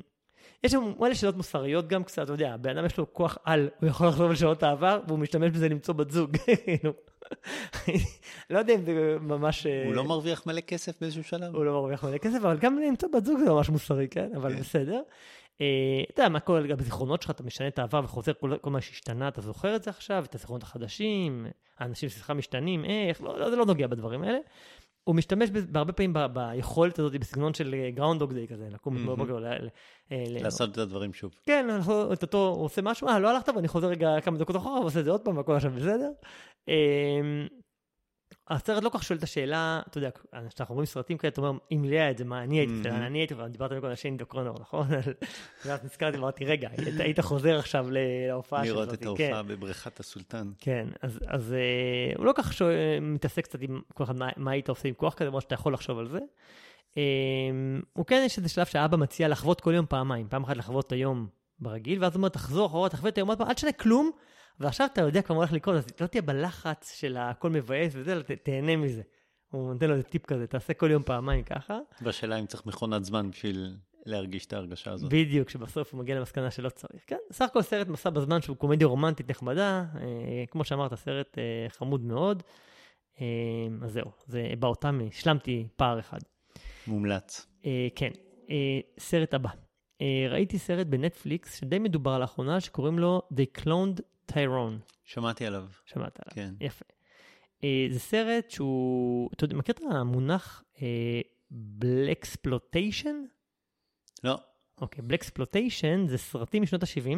[0.63, 3.69] יש שם מלא שאלות מוסריות גם קצת, אתה יודע, בן אדם יש לו כוח על,
[3.82, 6.38] הוא יכול לחזור לשאלות העבר, והוא משתמש בזה למצוא בת זוג.
[8.49, 9.65] לא יודע אם זה ממש...
[9.65, 11.55] אה, הוא לא מרוויח מלא כסף באיזשהו שלב?
[11.55, 14.29] הוא לא מרוויח מלא כסף, אבל גם למצוא בת זוג זה ממש מוסרי, כן?
[14.36, 14.59] אבל כן.
[14.59, 15.01] בסדר.
[15.62, 18.31] אה, אתה יודע, מה קורה גם בזיכרונות שלך, אתה משנה את העבר וחוזר
[18.62, 21.47] כל, מה שהשתנה, אתה זוכר את זה עכשיו, את הזיכרונות החדשים,
[21.79, 24.38] האנשים סביבך משתנים, איך, לא, לא, זה לא נוגע בדברים האלה.
[25.03, 29.05] הוא משתמש בהרבה פעמים ביכולת הזאת, בסגנון של גראונדוג דיי כזה, לקום.
[29.05, 29.39] בבוקר,
[30.12, 31.31] לעשות את הדברים שוב.
[31.45, 31.67] כן,
[32.13, 34.99] את אותו, הוא עושה משהו, אה, לא הלכת, ואני חוזר רגע כמה דקות אחורה, ועושה
[34.99, 36.09] את זה עוד פעם, והכל עכשיו בסדר.
[36.67, 37.47] אמ,
[38.47, 40.10] הסרט לא כל כך שואל את השאלה, אתה יודע,
[40.49, 42.89] כשאנחנו אומרים סרטים כאלה, אתה אומר, אם לי היה את זה, מה אני הייתי.
[42.89, 44.88] אני הייתי, דיברת מקודם על שיין דוקרונור, נכון?
[45.65, 50.52] ואז נזכרתי, אמרתי, רגע, היית- חוזר עכשיו להופעה של לראות את ההופעה בבריכת הסולטן.
[50.60, 50.88] כן,
[51.28, 54.93] אז, אה, הוא לא כך שואל, מתעסק קצת עם כל אחד מה, היית עושה עם
[54.93, 56.19] כוח כזה, כמו שאתה יכול לחשוב על זה.
[56.97, 57.02] אה,
[57.93, 60.91] הוא כן, יש איזה שלב שהאבא מציע לחוות כל יום פעמיים, פעם אחת לחוות את
[60.91, 61.28] היום
[61.60, 64.12] ברגיל, ואז הוא אומר, תחזור אחורה, תחווה את היום עוד פעם, אל תשנה כלום,
[64.59, 68.75] ועכשיו אתה יודע כמה הולך לקרות, אז לא תהיה בלחץ של הכל מבאס וזה, תהנה
[68.75, 69.01] מזה.
[69.51, 71.79] הוא נותן לו איזה טיפ כזה, תעשה כל יום פעמיים ככה.
[72.01, 75.13] והשאלה אם צריך מכונת זמן בשביל להרגיש את ההרגשה הזאת.
[75.13, 77.03] בדיוק, שבסוף הוא מגיע למסקנה שלא צריך.
[77.07, 81.69] כן, סך הכל סרט מסע בזמן שהוא קומדיה רומנטית נחמדה, אה, כמו שאמרת, סרט אה,
[81.69, 82.43] חמוד מאוד.
[83.21, 83.25] אה,
[83.81, 86.19] אז זהו, זה באותם, השלמתי פער אחד.
[86.87, 87.47] מומלץ.
[87.65, 88.11] אה, כן,
[88.49, 89.49] אה, סרט הבא.
[90.01, 94.79] אה, ראיתי סרט בנטפליקס שדי מדובר לאחרונה, שקוראים לו They Cloned טיירון.
[95.03, 95.65] שמעתי עליו.
[95.86, 96.65] שמעת עליו, כן.
[96.65, 96.86] יפה.
[97.63, 100.63] אה, זה סרט שהוא, אתה יודע, מכיר את המונח
[101.51, 103.15] Blaxploitation?
[104.23, 104.38] לא.
[104.81, 107.17] אוקיי, Blaxploitation זה סרטים משנות ה-70,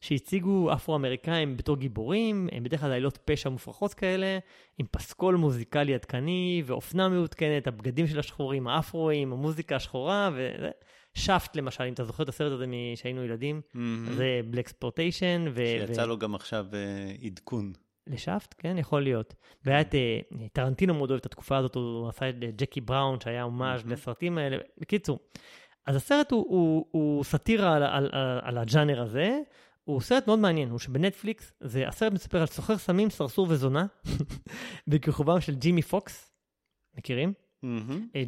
[0.00, 4.38] שהציגו אפרו-אמריקאים בתור גיבורים, הם בדרך כלל עלילות פשע מופרכות כאלה,
[4.78, 10.68] עם פסקול מוזיקלי עדכני ואופנה מעודכנת, הבגדים של השחורים, האפרואים, המוזיקה השחורה, ו...
[11.14, 13.60] Shaft למשל, אם אתה זוכר את הסרט הזה כשהיינו ילדים.
[14.16, 15.44] זה Blaxploitation.
[15.54, 15.62] ו...
[15.86, 16.04] שיצא.
[16.04, 17.72] לו גם עכשיו אה, עדכון.
[18.06, 19.34] לשפט, כן, יכול להיות.
[19.64, 20.20] והיה את אה,
[20.52, 23.86] טרנטינו מאוד אוהב את התקופה הזאת, הוא עשה את אה, ג'קי בראון, שהיה הומאז'.
[23.86, 24.56] לסרטים האלה.
[24.78, 25.18] בקיצור,
[25.86, 29.40] אז הסרט הוא, הוא, הוא סאטירה על, על, על, על הג'אנר הזה.
[29.84, 33.86] הוא סרט מאוד מעניין, הוא שבנטפליקס, זה הסרט מספר על סוחר סמים, סרסור וזונה,
[34.88, 36.32] בכיכובם של ג'ימי פוקס,
[36.98, 37.32] מכירים?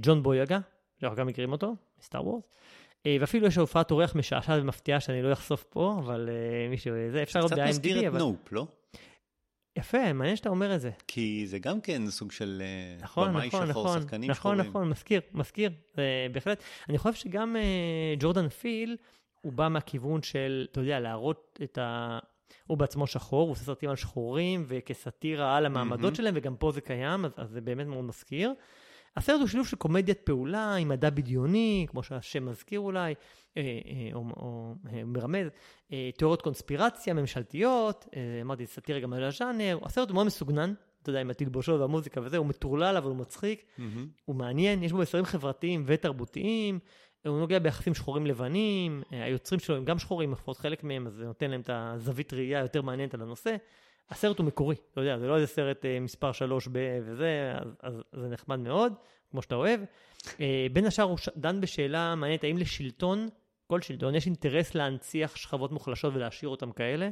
[0.03, 0.59] ג'ון בויגה,
[1.01, 2.45] שאנחנו גם מכירים אותו, מסטאר וורס.
[3.07, 7.23] אה, ואפילו יש הופעת אורח משעשעת ומפתיעה שאני לא אחשוף פה, אבל אה, מישהו, זה
[7.23, 8.21] אפשר עוד קצת מזכיר ב-IMDb, את.
[8.21, 8.67] נופ, לא?
[9.79, 10.91] יפה, מעניין שאתה אומר את זה.
[11.09, 14.71] כי זה גם כן סוג של אה, נכון, במאי נכון, שחור, נכון, שחקנים נכון, שחורים.
[14.71, 16.63] נכון, מזכיר, מזכיר, זה בהחלט.
[16.89, 18.97] אני חושב שגם אה, ג'ורדן פיל,
[19.41, 22.19] הוא בא מהכיוון של, אתה יודע, להראות את ה...
[22.67, 26.15] הוא בעצמו שחור, הוא עושה סרטים על שחורים וכסאטירה על המעמדות מהמם.
[26.15, 28.53] שלהם, וגם פה זה קיים, אז, אז זה באמת מאוד מזכיר.
[29.17, 33.15] הסרט הוא שילוב של קומדיית פעולה עם מדע בדיוני, כמו שהשם מזכיר אולי,
[33.57, 35.47] אה, אה, או, או אה, מרמז,
[36.17, 38.07] תיאוריות קונספירציה ממשלתיות,
[38.43, 42.37] אמרתי, סאטירה גם על הז'אנר, הסרט הוא מאוד מסוגנן, אתה יודע, עם התלבושות והמוזיקה וזה,
[42.37, 44.09] הוא מטורלל אבל הוא מצחיק, מהמם.
[44.25, 46.79] הוא מעניין, יש בו מסרים חברתיים ותרבותיים,
[47.27, 51.25] הוא נוגע ביחסים שחורים לבנים, היוצרים שלו הם גם שחורים, לפחות חלק מהם, אז זה
[51.25, 53.57] נותן להם את הזווית ראייה יותר מעניינת על הנושא.
[54.11, 57.69] הסרט הוא מקורי, אתה יודע, זה לא איזה סרט אה, מספר שלוש ב- וזה, אז,
[57.83, 58.93] אז, אז זה נחמד מאוד,
[59.31, 59.81] כמו שאתה אוהב.
[60.41, 63.29] אה, בין השאר הוא ש- דן בשאלה מעניינת, האם לשלטון,
[63.67, 67.09] כל שלטון, יש אינטרס להנציח שכבות מוחלשות ולהשאיר אותם כאלה?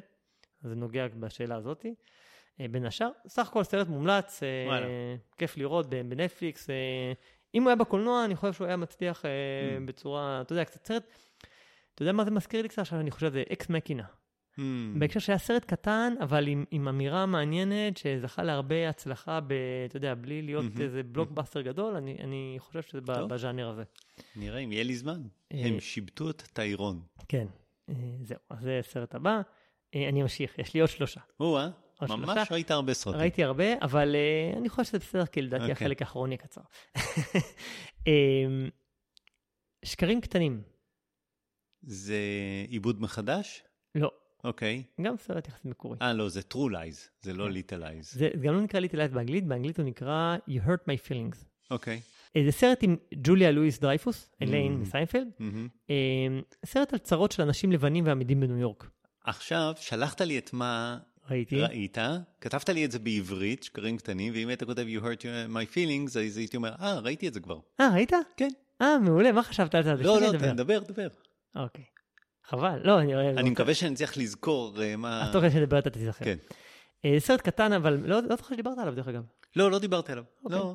[0.62, 1.94] זה נוגע בשאלה הזאתי.
[2.61, 4.87] אה, בין השאר, סך הכל סרט מומלץ, אה, וואלה.
[5.38, 6.70] כיף לראות בנטפליקס.
[6.70, 7.12] אה,
[7.54, 9.88] אם הוא היה בקולנוע, אני חושב שהוא היה מצליח אה, Mm.
[9.88, 11.02] בצורה, אתה יודע, קצת סרט,
[11.94, 12.78] אתה יודע מה זה מזכיר לי קצת?
[12.78, 14.04] עכשיו אני חושב שזה אקס מקינה.
[14.58, 14.98] מהמם.
[14.98, 19.52] בהקשר שהיה סרט קטן, אבל עם, עם אמירה מעניינת, שזכה להרבה הצלחה, ב,
[19.86, 20.80] אתה יודע, בלי להיות מהמם.
[20.80, 23.34] איזה בלוקבאסטר גדול, אני, אני חושב שזה טוב.
[23.34, 23.82] בז'אנר הזה.
[24.36, 25.22] נראה אם יהיה לי זמן.
[25.52, 27.02] אה, הם שיבטו את טיירון.
[27.28, 27.46] כן,
[27.88, 29.40] אה, זהו, אז זה הסרט הבא.
[29.94, 31.20] אה, אני אמשיך, יש לי עוד שלושה.
[31.40, 31.68] או-אה,
[32.02, 32.54] ממש שלושה.
[32.54, 33.20] ראית הרבה סרטים.
[33.20, 35.72] ראיתי הרבה, אבל uh, אני חושב שזה בסדר, כי לדעתי אוקיי.
[35.72, 36.60] החלק האחרון יהיה קצר.
[39.84, 40.62] שקרים קטנים,
[41.82, 42.18] זה
[42.68, 43.62] עיבוד מחדש?
[43.94, 44.10] לא,
[44.44, 44.83] אוקיי.
[45.00, 45.98] גם סרט יחסית מקורי.
[46.02, 47.52] אה, לא, זה true lies, זה לא כן.
[47.52, 48.02] little lies.
[48.02, 51.44] זה זה גם לא נקרא Little Lies באנגלית, באנגלית הוא נקרא You hurt my feelings.
[51.70, 52.00] אוקיי.
[52.44, 54.72] זה סרט עם ג'וליה לואיס דרייפוס, איליין.
[54.72, 55.68] מסיינפלד, מהמם.
[55.90, 55.94] אה,
[56.64, 58.90] סרט על צרות של אנשים לבנים ואמידים בניו יורק.
[59.24, 60.98] עכשיו, שלחת לי את מה
[61.30, 61.61] ראיתי.
[61.61, 61.98] ראית,
[62.40, 66.37] כתבת לי את זה בעברית, שקרים קטנים, ואם היית כותב You hurt my feelings, אז
[66.37, 67.59] הייתי אומר, אה, ראיתי את זה כבר.
[67.80, 68.12] אה, ראית?
[68.37, 68.48] כן.
[68.83, 69.94] אה, מעולה, מה חשבת על זה?
[69.94, 70.33] לא, לא.
[70.33, 71.09] תדבר, דבר.
[71.57, 71.85] אוקיי.
[72.46, 73.14] חבל, לא, אני...
[73.28, 75.30] אני מקווה שאני צריך לזכור אה, מה...
[75.33, 76.24] כדי שנדבר אתה תיזכר.
[76.24, 76.37] כן.
[77.04, 79.22] אה, סרט קטן, אבל לא לא זוכר שדיברת עליו, דרך אגב.
[79.57, 80.24] לא, לא דיברתי עליו.
[80.44, 80.59] אוקיי.
[80.59, 80.74] לא,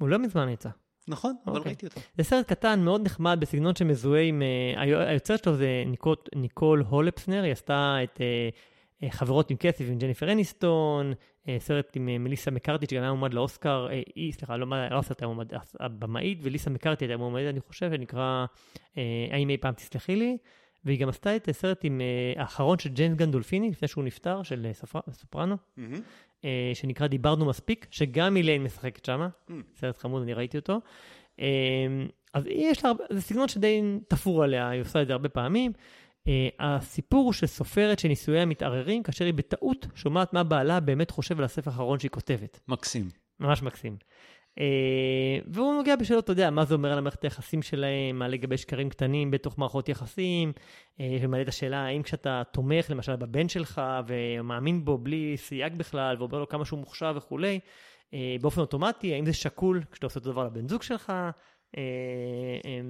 [0.00, 0.68] הוא לא מזמן יצא.
[1.08, 1.70] נכון, אבל אוקיי.
[1.70, 2.00] ראיתי אותו.
[2.18, 4.42] זה סרט קטן, מאוד נחמד, בסגנון שמזוהה עם...
[4.42, 5.84] אה, היו- היוצרת שלו זה
[6.36, 8.20] ניקול, הולפסנר, היא עשתה את
[9.10, 11.12] חברות עם כסף עם ג'ניפר אניסטון,
[11.58, 15.46] סרט עם מליסה מקארטי שגם היה מועמד לאוסקר, היא, סליחה, לא, לא עשתה את המועמד,
[15.80, 18.44] הבמאית, וליסה מקארטי הייתה מועמדת, אני חושב, שנקרא
[19.30, 20.36] האם אי פעם תסלחי לי,
[20.84, 24.66] והיא גם עשתה את הסרט עם אה, האחרון של ג'יימס גנדולפיני, לפני שהוא נפטר, של
[24.66, 25.56] אה, ספר, סופרנו.
[26.44, 29.28] אה, שנקרא דיברנו מספיק, שגם איליין משחקת שמה.
[29.48, 29.52] Mm.
[29.76, 30.80] סרט חמוד, אני ראיתי אותו.
[32.34, 35.72] אז יש לה, הרבה- זה סגנון שדי תפור עליה, היא עושה את זה הרבה פעמים.
[36.58, 41.44] הסיפור הוא של סופרת שנישואיה מתערערים, כאשר היא בטעות שומעת מה בעלה באמת חושב על
[41.44, 42.60] הספר האחרון שהיא כותבת.
[42.68, 43.08] מקסים.
[43.40, 43.96] ממש מקסים.
[44.60, 48.56] אה, והוא נוגע בשאלות, אתה יודע, מה זה אומר על המערכת היחסים שלהם, מה לגבי
[48.56, 50.52] שקרים קטנים בתוך מערכות יחסים,
[51.00, 56.16] אה, ומעלה את השאלה, האם כשאתה תומך למשל בבן שלך ומאמין בו בלי סייג בכלל,
[56.18, 57.60] ואומר לו כמה שהוא מוכשר וכולי,
[58.14, 61.10] אה, באופן אוטומטי, האם זה שקול כשאתה עושה אותו דבר לבן זוג שלך?
[61.10, 61.30] אה,
[61.76, 62.80] אה,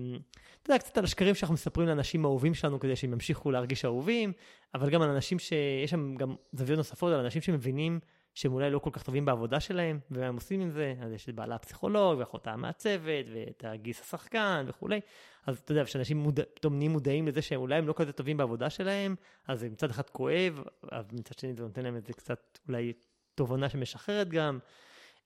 [0.62, 4.32] אתה יודע, קצת על השקרים שאנחנו מספרים לאנשים האהובים שלנו כדי שהם ימשיכו להרגיש אהובים,
[4.74, 8.00] אבל גם על אנשים שיש שם גם זוויות נוספות, על אנשים שמבינים
[8.34, 11.28] שהם אולי לא כל כך טובים בעבודה שלהם, ומה הם עושים עם זה, אז יש
[11.28, 15.00] את בעלה הפסיכולוג, ואחותה המעצבת, ואת הגיס השחקן וכולי.
[15.46, 18.36] אז אתה יודע, כשאנשים מודע, פתאום נהיים מודעים לזה שהם אולי הם לא כזה טובים
[18.36, 19.14] בעבודה שלהם,
[19.48, 20.62] אז זה מצד אחד כואב,
[20.92, 22.92] אבל מצד שני זה נותן להם איזה קצת אולי
[23.34, 24.58] תובנה שמשחררת גם.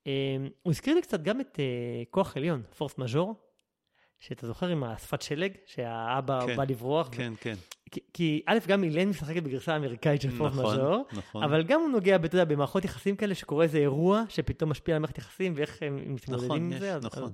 [0.07, 3.35] אה, הוא הזכיר לי קצת גם את אה, כוח עליון, פורס מז'ור,
[4.21, 7.09] שאתה זוכר עם השפת שלג, שהאבא כן, בא לברוח.
[7.13, 7.41] כן, ו...
[7.41, 7.55] כן.
[7.91, 11.43] כי, כי א', גם אילן משחקת בגרסה האמריקאית של פורט נכון, מז'ור, נכון.
[11.43, 15.01] אבל גם הוא נוגע, אתה יודע, במערכות יחסים כאלה, שקורה איזה אירוע שפתאום משפיע על
[15.01, 16.99] מערכת יחסים, ואיך הם מתמודדים נכון, עם יש, זה.
[17.03, 17.23] נכון.
[17.23, 17.31] אז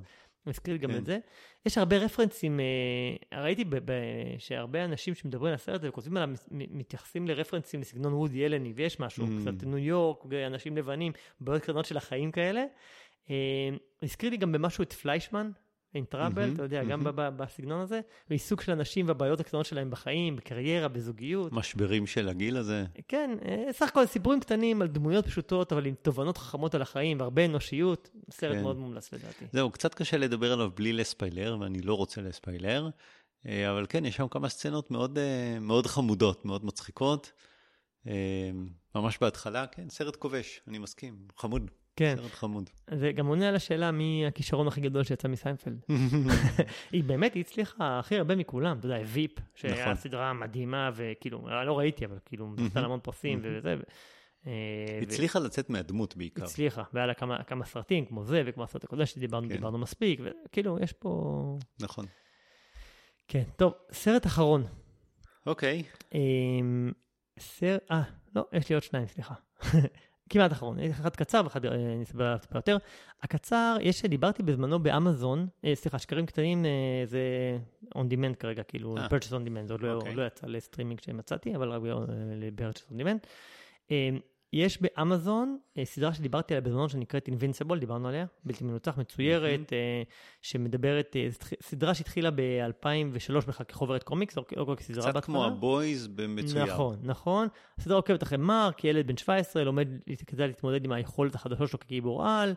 [0.46, 0.96] מזכיר לי גם כן.
[0.96, 1.18] את זה.
[1.66, 3.92] יש הרבה רפרנסים, אה, ראיתי ב- ב-
[4.38, 9.26] שהרבה אנשים שמדברים על הסרט הזה וכותבים עליו, מתייחסים לרפרנסים לסגנון וודי אלני, ויש משהו,
[9.26, 9.40] Mm.
[9.40, 12.64] קצת ניו יורק, אנשים לבנים, בעיות קטנות של החיים כאלה.
[13.30, 13.34] אה,
[14.02, 15.50] הזכיר לי גם במשהו את פליישמן,
[15.94, 19.90] אין טראבל, מהמם, אתה יודע, גם ב- בסגנון הזה, ועיסוק של אנשים והבעיות הקטנות שלהם
[19.90, 21.52] בחיים, בקריירה, בזוגיות.
[21.52, 22.84] משברים של הגיל הזה.
[23.08, 27.20] כן, אה, סך הכל סיפורים קטנים על דמויות פשוטות, אבל עם תובנות חכמות על החיים
[27.20, 28.10] והרבה אנושיות.
[28.30, 28.62] סרט כן.
[28.62, 29.44] מאוד מומלץ לדעתי.
[29.52, 32.90] זהו, קצת קשה לדבר עליו בלי לספיילר, ואני לא רוצה לספיילר,
[33.46, 37.32] אה, אבל כן, יש שם כמה סצנות מאוד, אה, מאוד חמודות, מאוד מצחיקות.
[38.94, 42.70] ממש בהתחלה, כן, סרט כובש, אני מסכים, חמוד, כן, סרט חמוד.
[42.94, 45.84] זה גם עונה על השאלה מי הכישרון הכי גדול שיצא מסיינפלד.
[46.92, 49.94] היא באמת, הצליחה הכי הרבה מכולם, אתה יודע, ויפ, שהיה נכון.
[49.94, 53.40] סדרה מדהימה, וכאילו, לא ראיתי, אבל כאילו, זכתה על המון פרסים.
[53.42, 53.74] וזה.
[54.46, 56.44] אה, הצליחה לצאת מהדמות בעיקר.
[56.44, 59.54] הצליחה, והיה לה כמה, כמה סרטים, כמו זה, וכמו הסרט הקודם שדיברנו, כן.
[59.54, 61.58] דיברנו מספיק, וכאילו, יש פה...
[61.80, 62.06] נכון.
[63.28, 64.64] כן, טוב, סרט אחרון.
[65.46, 65.82] אוקיי,
[66.14, 66.92] אמ,
[67.38, 67.76] סר...
[67.90, 68.02] אה,
[68.34, 69.34] לא, יש לי עוד שניים, סליחה.
[70.30, 72.76] כמעט אחרון, אחד קצר ואחד אה, נסבר עליו טיפה יותר.
[73.22, 76.70] הקצר, יש, דיברתי בזמנו באמזון, אה, סליחה, שקרים קטנים אה,
[77.06, 77.20] זה
[77.94, 79.06] on demand כרגע, כאילו, אה.
[79.06, 80.14] purchase on demand, זה עוד לא, אוקיי.
[80.14, 83.26] לא יצא לסטרימינג שמצאתי, אבל רק ב-purchase on demand.
[84.54, 90.02] יש באמזון אה, סדרה שדיברתי עליה בזמנו שנקראת Invincible, דיברנו עליה, בלתי מנוצח, מצוירת, אה,
[90.42, 91.28] שמדברת, אה,
[91.62, 95.12] סדרה שהתחילה ב-2003 בכלל כחוברת קומיקס, לא לא כסדרה בהתחלה.
[95.12, 96.64] קצת כמו הבויז במצויר.
[96.64, 97.48] נכון, נכון.
[97.78, 99.88] הסדרה עוקבת אחרי מרק, ילד בן 17, לומד
[100.26, 102.54] כדי להתמודד עם היכולת החדשה שלו כגיבור על,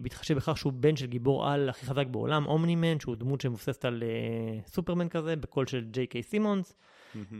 [0.00, 4.02] בהתחשב בכך שהוא בן של גיבור על הכי חזק בעולם, אומנימן, שהוא דמות שמבוססת על
[4.02, 6.76] אה, סופרמן כזה, בקול של ג'יי קיי סימונס.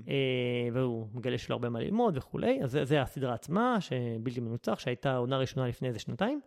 [0.09, 4.41] אה, והוא מגלה שיש לו הרבה מה ללמוד וכולי, אז זה, זה הסדרה עצמה, שבלתי
[4.41, 6.41] מנוצח, שהייתה עונה ראשונה לפני איזה שנתיים.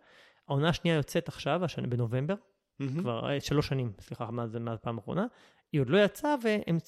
[0.48, 2.34] העונה השנייה יוצאת עכשיו, השנה, בנובמבר,
[2.78, 3.00] מהמם.
[3.00, 5.26] כבר אה, שלוש שנים, סליחה, מאז הפעם האחרונה.
[5.72, 6.78] היא עוד לא יצאה, והם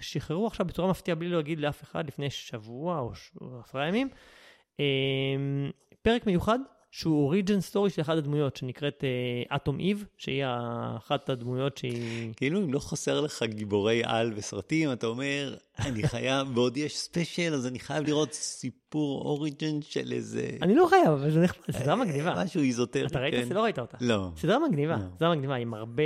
[0.00, 3.12] שחררו עכשיו בצורה מפתיעה, בלי להגיד לאף אחד, לפני שבוע או
[3.60, 4.08] עשרה ימים,
[4.80, 4.84] אה,
[6.02, 6.58] פרק מיוחד,
[6.98, 9.04] שהוא origin story של אחת הדמויות, שנקראת
[9.56, 10.44] אטום איב, שהיא
[10.96, 12.32] אחת הדמויות שהיא...
[12.36, 17.54] כאילו אם לא חסר לך גיבורי על וסרטים, אתה אומר, אני חייב, ועוד יש special,
[17.54, 20.50] אז אני חייב לראות סיפור origin של איזה...
[20.62, 22.44] אני לא חייב, אבל זה נחמד, סדרה מגניבה.
[22.44, 23.34] משהו איזוטרי, אתה ראית?
[23.34, 23.48] כן.
[23.54, 23.96] לא ראית אותה.
[24.00, 24.28] לא.
[24.36, 25.16] סדרה מגניבה, לא.
[25.16, 26.02] סדרה מגניבה, עם הרבה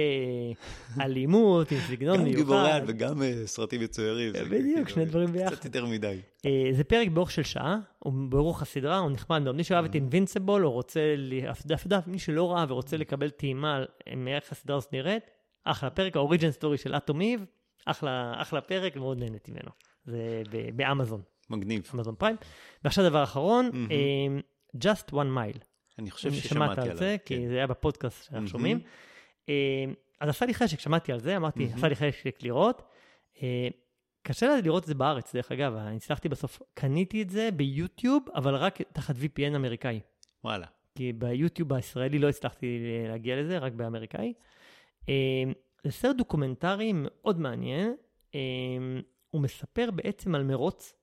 [1.00, 2.38] אלימות, עם סגנון גם מיוחד.
[2.38, 4.32] גיבורי על וגם אה, סרטים מצוירים.
[4.50, 5.54] בדיוק, שני דברים ביחד.
[5.54, 6.18] קצת יותר מדי.
[6.46, 9.56] אה, זה פרק באורך של שעה, הוא באורך הסדרה, הוא נחמד מאוד.
[9.56, 11.00] מי שאוהב את אינבינסיבול, או רוצה,
[12.06, 13.84] מי שלא ראה ורוצה לקבל טעימה
[14.16, 15.22] מאיך הסדרה הזאת נראית,
[15.64, 17.44] אחלה פרק, האוריג'ן סטורי של אטום איב,
[17.86, 19.70] אחלה, אחלה פרק, מאוד נהניתי ממנו.
[20.04, 20.42] זה
[20.76, 21.90] באמזון, מגניב.
[21.94, 22.36] אמזון פריים.
[22.84, 23.70] ועכשיו דבר אחרון.
[23.90, 24.40] אה,
[24.76, 25.64] Just One Mile.
[25.98, 26.96] אני חושב שמעת ששמעתי על.
[26.96, 27.36] זה, כן.
[27.36, 28.46] כי זה היה בפודקאסט שאנחנו מהמם.
[28.46, 28.80] שומעים.
[29.48, 29.84] אה,
[30.20, 31.76] אז עשה לי חשק, שמעתי על זה, אמרתי, מהמם.
[31.76, 32.82] עשה לי חשק לראות.
[33.42, 33.68] אה,
[34.22, 38.24] קשה לי לראות את זה בארץ, דרך אגב, אני הצלחתי בסוף, קניתי את זה ביוטיוב,
[38.34, 40.00] אבל רק תחת VPN אמריקאי.
[40.44, 40.66] וואלה.
[40.94, 42.78] כי ביוטיוב הישראלי לא הצלחתי
[43.08, 44.32] להגיע לזה, רק באמריקאי.
[45.86, 47.94] אה, זה סרט דוקומנטרי מאוד מעניין.
[48.34, 48.40] אה,
[49.30, 50.94] הוא מספר בעצם על מרוץ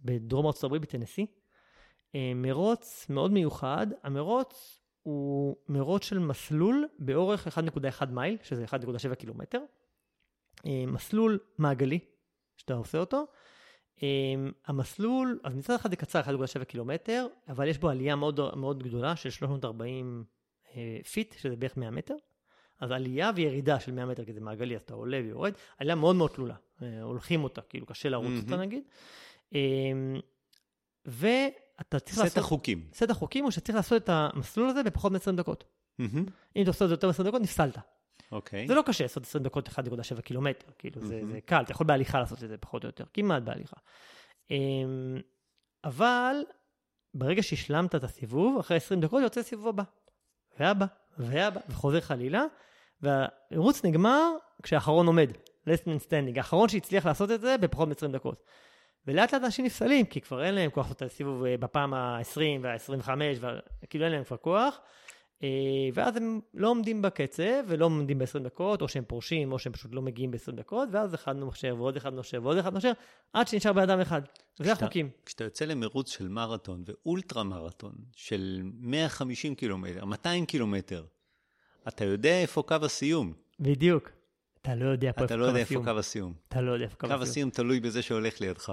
[0.00, 1.26] בדרום ארצות הברית בטנסי.
[2.14, 3.86] אה, מרוץ מאוד מיוחד.
[4.02, 9.60] המרוץ הוא מרוץ של מסלול באורך 1.1 מייל, שזה 1.7 קילומטר.
[10.66, 11.98] אה, מסלול מעגלי,
[12.56, 13.26] שאתה עושה אותו.
[14.66, 19.16] המסלול, אז מצד אחד זה קצר, 1.7 קילומטר, אבל יש בו עלייה מאוד, מאוד גדולה
[19.16, 20.24] של 340
[20.64, 20.74] אה,
[21.12, 22.14] feet, שזה בערך 100 מטר.
[22.82, 26.16] אז עלייה וירידה של 100 מטר, כי זה מעגלי, אז אתה עולה ויורד, עלייה מאוד
[26.16, 26.54] מאוד תלולה.
[26.54, 28.32] אה, הולכים אותה, כאילו קשה לרוץ.
[28.44, 28.82] אותה נגיד.
[29.50, 29.54] אמ,
[31.06, 32.38] ואתה צריך סט לעשות...
[32.38, 32.86] החוקים.
[32.94, 35.64] סט החוקים הוא שצריך לעשות את המסלול הזה בפחות מ-20 דקות.
[36.56, 37.78] אם אתה עושה את זה יותר מ-20 דקות, נפסלת.
[38.32, 38.68] אוקיי.
[38.68, 42.44] זה לא קשה לעשות 20 דקות 1.7 קילומטר, כאילו זה, קל, אתה יכול בהליכה לעשות
[42.44, 43.76] את זה פחות או יותר, כמעט בהליכה.
[44.50, 44.56] אמ,
[45.84, 46.36] אבל
[47.14, 49.82] ברגע שהשלמת את הסיבוב, אחרי 20 דקות יוצא סיבוב הבא.
[50.58, 50.86] והבא,
[51.18, 52.44] והבא, וחוזר חלילה,
[53.02, 54.32] והערוץ נגמר
[54.62, 55.30] כשהאחרון עומד,
[55.68, 58.44] last man standing, האחרון שהצליח לעשות את זה בפחות מ-20 דקות.
[59.06, 63.08] ולאט לאט אנשים נפסלים, כי כבר אין להם כוח לעשות את הסיבוב בפעם ה-20 וה-25,
[63.82, 64.80] וכאילו אין להם כבר כוח.
[65.42, 65.48] אה,
[65.94, 69.94] ואז הם לא עומדים בקצב ולא עומדים ב-20 דקות, או שהם פורשים, או שהם פשוט
[69.94, 72.92] לא מגיעים ב-20 דקות, ואז אחד נושר ועוד אחד נושר ועוד אחד נושר,
[73.32, 74.22] עד שנשאר בן אדם אחד.
[74.58, 75.10] זה החוקים.
[75.26, 81.04] כשאתה יוצא למרוץ של מרתון ואולטרה מרתון של 150 קילומטר, 200 קילומטר,
[81.88, 83.32] אתה יודע איפה קו הסיום.
[83.60, 84.10] בדיוק.
[84.62, 86.34] אתה לא יודע פה אתה לא יודע איפה קו הסיום.
[86.48, 87.18] אתה לא יודע איפה קו הסיום.
[87.18, 88.72] קו הסיום תלוי בזה שהולך לידך.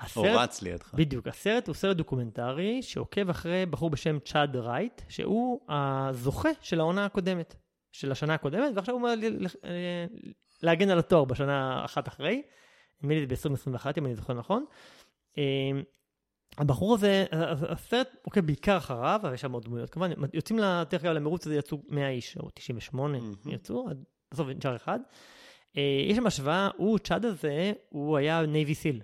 [0.00, 0.94] הסרט, או רץ לידך.
[0.94, 7.04] בדיוק, הסרט הוא סרט דוקומנטרי שעוקב אחרי בחור בשם צ'אד רייט, שהוא הזוכה של העונה
[7.04, 7.54] הקודמת,
[7.92, 9.14] של השנה הקודמת, ועכשיו הוא אמור
[10.62, 12.42] להגן על התואר בשנה אחת אחרי,
[13.00, 14.64] נדמה לי ב-2021 אם אני זוכר נכון.
[16.58, 17.24] הבחור הזה,
[17.68, 21.56] הסרט עוקב בעיקר אחריו, אבל יש שם עוד דמויות כמובן, יוצאים לדרך כלל למרוץ הזה
[21.56, 23.50] יצאו 100 איש, או 98 mm-hmm.
[23.50, 23.86] יצאו,
[24.30, 24.98] בסוף נשאר אחד.
[25.76, 29.02] אה, יש שם השוואה, הוא, צ'אד הזה, הוא היה Navy SEAL.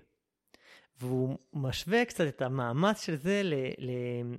[1.00, 3.42] והוא משווה קצת את המאמץ של זה,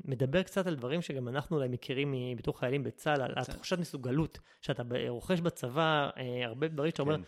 [0.05, 4.83] מדבר קצת על דברים שגם אנחנו אולי מכירים בתור חיילים בצה"ל, על תחושת מסוגלות, שאתה
[5.07, 7.23] רוכש בצבא אה, הרבה דברים שאתה אומר, כן.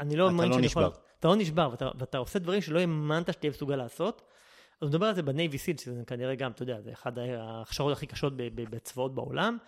[0.00, 0.84] אני לא מאמין לא שאני יכול...
[1.18, 4.22] אתה לא נשבר, ואתה, ואתה עושה דברים שלא האמנת שתהיה מסוגל לעשות.
[4.80, 8.06] אז מדבר על זה בנייבי סיל, שזה כנראה גם, אתה יודע, זה אחד ההכשרות הכי
[8.06, 9.58] קשות בצבאות בעולם.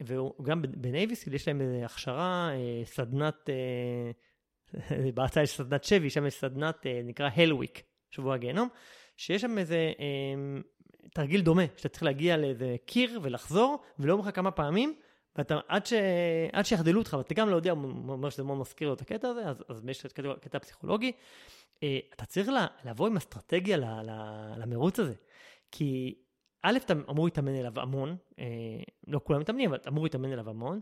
[0.00, 4.10] וגם בנייבי סיל יש להם הכשרה, אה, סדנת, אה,
[5.14, 7.82] בהצעה יש סדנת שבי, שם יש סדנת, נקרא הלוויק.
[8.10, 8.68] שבוע הגיהנום,
[9.16, 10.60] שיש שם איזה אה,
[11.14, 14.94] תרגיל דומה, שאתה צריך להגיע לאיזה קיר ולחזור, ולא אומר לך כמה פעמים,
[15.38, 15.92] ואתה, עד, ש,
[16.52, 17.70] עד שיחדלו אותך, ואתה גם לא יודע,
[18.08, 21.12] אומר שזה מאוד מזכיר לו את הקטע הזה, אז, אז יש קטע, קטע פסיכולוגי.
[21.82, 23.76] אה, אתה צריך לה, לבוא עם אסטרטגיה
[24.56, 25.14] למרוץ הזה.
[25.70, 26.14] כי
[26.62, 28.44] א', אתה אמור להתאמן אליו המון, אה,
[29.06, 30.80] לא כולם מתאמנים, אבל אמור להתאמן אליו המון.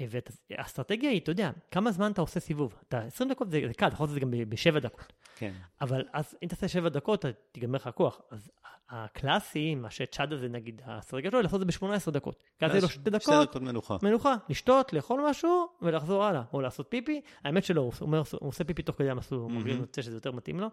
[0.00, 2.74] והאסטרטגיה היא, אתה יודע, כמה זמן אתה עושה סיבוב.
[2.88, 5.12] אתה 20 דקות זה, זה קל, אתה יכול לעשות את זה גם בשבע דקות.
[5.36, 5.52] כן.
[5.80, 8.20] אבל אז אם תעשה שבע דקות, תיגמר לך הכוח.
[8.30, 8.50] אז
[8.88, 12.42] הקלאסי, מה שצ'אד הזה נגיד, האסטרטגיה שלו, לעשות את זה ב-18 דקות.
[12.58, 13.96] כי אז לו שתי דקות, שתי דקות מנוחה.
[14.02, 16.42] מנוחה, לשתות, לאכול משהו ולחזור הלאה.
[16.52, 17.20] או לעשות פיפי.
[17.44, 20.60] האמת שלא, הוא, אומר, הוא עושה פיפי תוך כדי המסלול, הוא מרגיש שזה יותר מתאים
[20.60, 20.68] לו.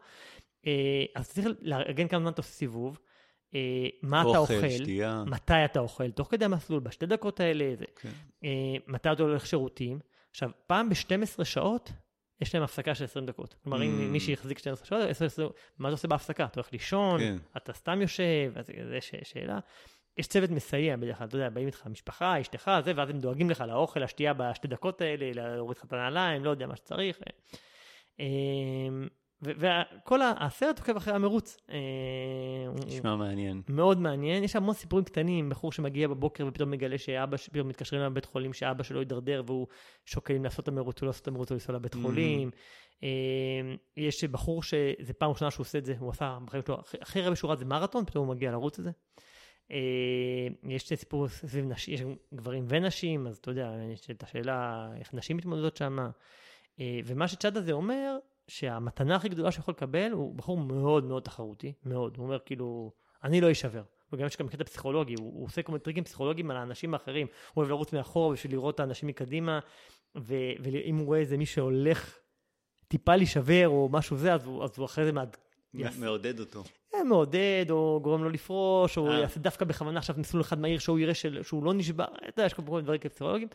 [0.68, 0.72] אה,
[1.16, 3.00] אז צריך לארגן כמה זמן אתה עושה סיבוב.
[3.56, 5.24] אה, מה אוכל, אתה אוכל, שתייה.
[5.28, 8.10] מתי אתה אוכל, תוך כדי המסלול, בשתי דקות האלה, זה, כן.
[8.44, 10.00] אה, מתי אתה הולך שירותים.
[10.32, 11.92] עכשיו, פעם ב-12 שעות,
[12.42, 13.56] יש להם הפסקה של 20 דקות.
[13.64, 13.84] כלומר, mm.
[13.84, 16.46] אם מישהי החזיק 12 שעות, 10, 10, מה אתה עושה בהפסקה?
[16.46, 17.38] אתה הולך לישון, כן.
[17.58, 19.60] אתה סתם יושב, אז זה ש, שאלה.
[20.18, 23.50] יש צוות מסייע בדרך כלל, אתה יודע, באים איתך משפחה, אשתך, זה, ואז הם דואגים
[23.50, 27.20] לך לאוכל, לשתייה בשתי דקות האלה, להוריד לך את הנעליים, לא יודע מה שצריך.
[29.42, 31.58] וכל הסרט עוקב אחרי המרוץ.
[31.70, 31.78] אה,
[32.88, 33.62] נשמע מעניין.
[33.70, 38.26] מאוד מעניין, יש המון סיפורים קטנים, בחור שמגיע בבוקר ופתאום מגלה שאבא, פתאום מתקשרים לבית
[38.26, 39.68] חולים שאבא שלו יידרדר והוא
[40.06, 42.52] שוקל אם לעשות את המרוץ או לא לעשות את המרוץ או לנסוע לבית חולים.
[43.04, 43.10] אה,
[43.98, 47.36] יש בחור שזה פעם ראשונה שהוא עושה את זה, הוא עשה בחיים שלו, הכי הרבה
[47.36, 48.92] שורת זה מרתון, פתאום הוא מגיע לרוץ את זה.
[49.72, 49.78] אה,
[50.64, 52.02] יש סיפור סביב נשים, יש
[52.34, 55.98] גברים ונשים, אז אתה יודע, יש את השאלה איך נשים מתמודדות שם.
[57.06, 58.18] ומה שצ'אד הזה אומר,
[58.48, 62.18] שהמתנה הכי גדולה שיכול לקבל הוא בחור מאוד מאוד תחרותי, מאוד.
[62.18, 62.92] הוא אומר כאילו,
[63.24, 63.84] אני לא אשבר.
[64.14, 67.28] וגם יש גם קטע פסיכולוגי, הוא, הוא עושה כל מיני טריקים פסיכולוגיים על האנשים האחרים.
[67.54, 69.60] הוא אוהב לרוץ מאחור בשביל לראות את האנשים מקדימה,
[70.18, 72.18] ו, ואם הוא רואה איזה מי שהולך
[72.88, 75.38] טיפה להישבר או משהו זה, אז הוא, אז הוא אחרי זה מעד...
[76.00, 76.64] מעודד אותו.
[76.96, 79.20] אה, מעודד, או גורם לו לפרוש, או אה.
[79.20, 82.46] יעשה דווקא בכוונה עכשיו מסלול אחד מהיר שהוא יראה של, שהוא לא נשבר, אתה יודע,
[82.46, 83.48] יש כל מיני דברים פסיכולוגיים.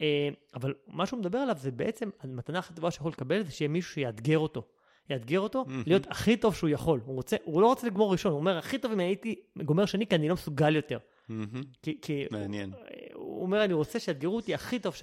[0.00, 3.68] אה, אבל מה שהוא מדבר עליו זה בעצם, המתנה הכי טובה שיכול לקבל זה שיהיה
[3.68, 4.62] מישהו שיאתגר אותו.
[5.10, 5.72] יאתגר אותו, mm-hmm.
[5.86, 7.00] להיות הכי טוב שהוא יכול.
[7.04, 10.06] הוא, רוצה, הוא לא רוצה לגמור ראשון, הוא אומר, הכי טוב אם הייתי גומר שני,
[10.06, 10.98] כי אני לא מסוגל יותר.
[10.98, 11.32] Mm-hmm.
[11.82, 12.72] כי, כי מעניין.
[12.72, 12.80] הוא,
[13.14, 14.94] הוא אומר, אני רוצה שיאתגרו אותי הכי טוב,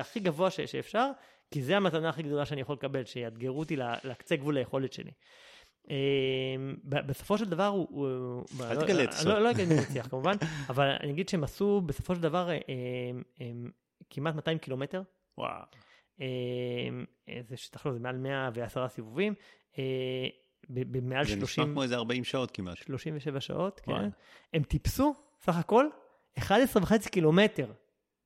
[0.00, 1.10] הכי גבוה ש, שאפשר,
[1.50, 5.10] כי זה המתנה הכי גדולה שאני יכול לקבל, שיאתגרו אותי לקצה גבול היכולת שלי.
[5.90, 5.96] אה,
[6.84, 8.42] בסופו של דבר הוא...
[8.60, 10.36] אל תגלה את לא, לא אגיד מי ניצח כמובן,
[10.68, 12.56] אבל אני אגיד שהם עשו בסופו של דבר אה,
[14.10, 15.02] כמעט 200 קילומטר.
[15.38, 15.62] וואו.
[16.20, 16.26] אה,
[17.48, 19.34] זה שתחלו, זה מעל 110 סיבובים.
[19.78, 19.84] אה,
[20.68, 21.40] במעל 30...
[21.40, 22.76] זה נשמע כמו איזה 40 שעות כמעט.
[22.76, 24.08] 37 שעות, כן.
[24.52, 25.86] הם טיפסו, סך הכל,
[26.38, 27.72] 11 וחצי קילומטר.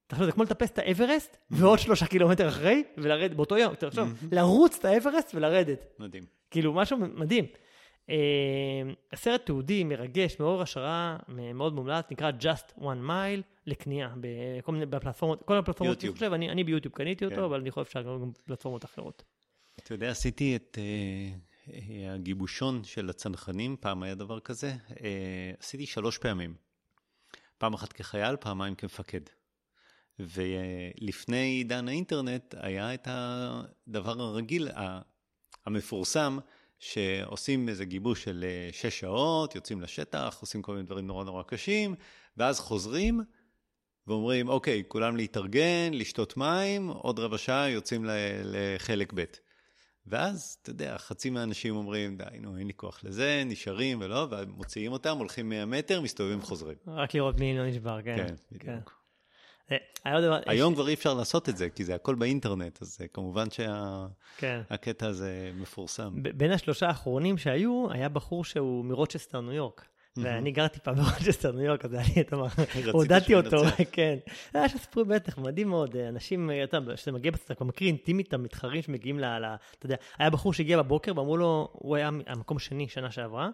[0.06, 4.78] תחשוב, זה כמו לטפס את האברסט, ועוד שלושה קילומטר אחרי, ולרדת באותו יום, תחשוב, לרוץ
[4.78, 5.84] את האברסט ולרדת.
[5.98, 6.22] מדהים.
[6.50, 7.44] כאילו, משהו מדהים.
[8.10, 8.16] אה,
[9.14, 15.42] סרט תיעודי, מרגש, מעורר השראה, מאוד מומלץ, נקרא Just One Mile, לקנייה, בכל מיני, בפלטפורמות,
[15.42, 17.42] כל הפלטפורמות, אני חושב, אני, אני ביוטיוב קניתי אותו, כן.
[17.42, 19.22] אבל אני חושב שאפשר גם פלטפורמות אחרות.
[19.74, 21.70] אתה יודע, עשיתי את uh,
[22.08, 24.94] הגיבושון של הצנחנים, פעם היה דבר כזה, uh,
[25.58, 26.54] עשיתי שלוש פעמים.
[27.58, 29.20] פעם אחת כחייל, פעמיים כמפקד.
[30.18, 34.68] ולפני עידן האינטרנט היה את הדבר הרגיל,
[35.66, 36.38] המפורסם,
[36.82, 41.42] שעושים איזה גיבוש של אה, שש שעות, יוצאים לשטח, עושים כל מיני דברים נורא נורא
[41.42, 41.94] קשים,
[42.36, 43.20] ואז חוזרים
[44.06, 48.06] ואומרים, אוקיי, כולם להתארגן, לשתות מים, עוד רבע שעה יוצאים
[48.44, 49.24] לחלק ב'.
[50.06, 54.92] ואז, אתה יודע, חצי מהאנשים אומרים, די, נו, אין לי כוח לזה, נשארים ולא, ומוציאים
[54.92, 56.76] אותם, הולכים 100 מטר, מסתובבים, חוזרים.
[56.86, 58.16] רק לראות מי לא נשבר, כן.
[58.16, 58.64] כן, בדיוק.
[58.64, 59.01] כן.
[60.46, 65.06] היום כבר אי אפשר לעשות את זה, כי זה הכל באינטרנט, אז כמובן שהקטע כן.
[65.06, 66.12] הזה מפורסם.
[66.14, 69.86] בין השלושה האחרונים שהיו, היה בחור שהוא מרוצ'סטר, ניו יורק.
[70.16, 72.32] ואני גרתי פעם ברוצ'סטר, ניו יורק, אז היה לי את
[72.92, 73.56] אהדתי אותו,
[73.92, 74.16] כן.
[74.54, 78.34] היה סיפור בטח, מדהים מאוד, אנשים, אתה יודע, כשאתה מגיע, אתה כבר מכיר אינטימית את
[78.34, 79.24] המתחרים שמגיעים ל...
[79.24, 83.48] אתה יודע, היה בחור שהגיע בבוקר ואמרו לו, הוא היה המקום שני שנה שעברה,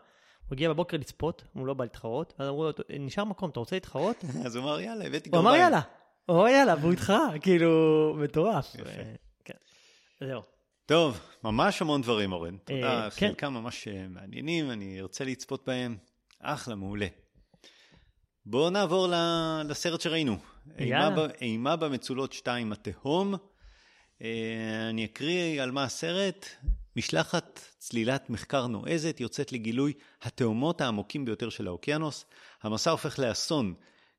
[0.49, 2.71] הוא הגיע בבוקר לצפות, הוא לא בא להתחרות, ואז אמרו לו,
[3.01, 4.25] נשאר מקום, אתה רוצה להתחרות?
[4.47, 5.47] אז הוא אמר, יאללה, הבאתי גרביים.
[5.47, 5.81] הוא אמר, יאללה,
[6.27, 8.75] הוא אמר, יאללה, והוא התחרה, כאילו, מטורף.
[8.75, 8.91] יפה.
[9.45, 9.55] כן,
[10.21, 10.43] זהו.
[10.87, 12.57] טוב, ממש המון דברים, אורן.
[12.57, 13.29] תודה, כן.
[13.29, 15.97] חלקם ממש מעניינים, אני ארצה לצפות בהם.
[16.41, 17.07] אחלה, מעולה.
[18.47, 19.09] בואו נעבור
[19.65, 20.37] לסרט שראינו.
[20.79, 21.27] יאללה.
[21.41, 23.35] אימה במצולות 2, התהום.
[24.23, 26.47] אה, אני אקריא על מה הסרט.
[26.99, 29.93] משלחת צלילת מחקר נועזת יוצאת לגילוי
[30.23, 32.25] התהומות העמוקים ביותר של האוקיינוס.
[32.63, 33.75] המסע הופך לאסון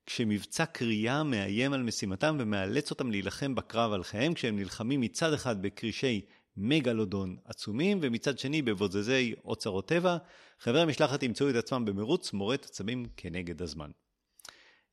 [0.05, 5.61] כשמבצע קריאה מאיים על משימתם ומאלץ אותם להילחם בקרב על חייהם כשהם נלחמים מצד אחד
[5.61, 6.21] בקרישי
[6.57, 10.17] מגלודון עצומים ומצד שני בבוזזי אוצרות טבע.
[10.59, 13.91] חברי המשלחת ימצאו את עצמם במרוץ מורד עצבים כנגד הזמן.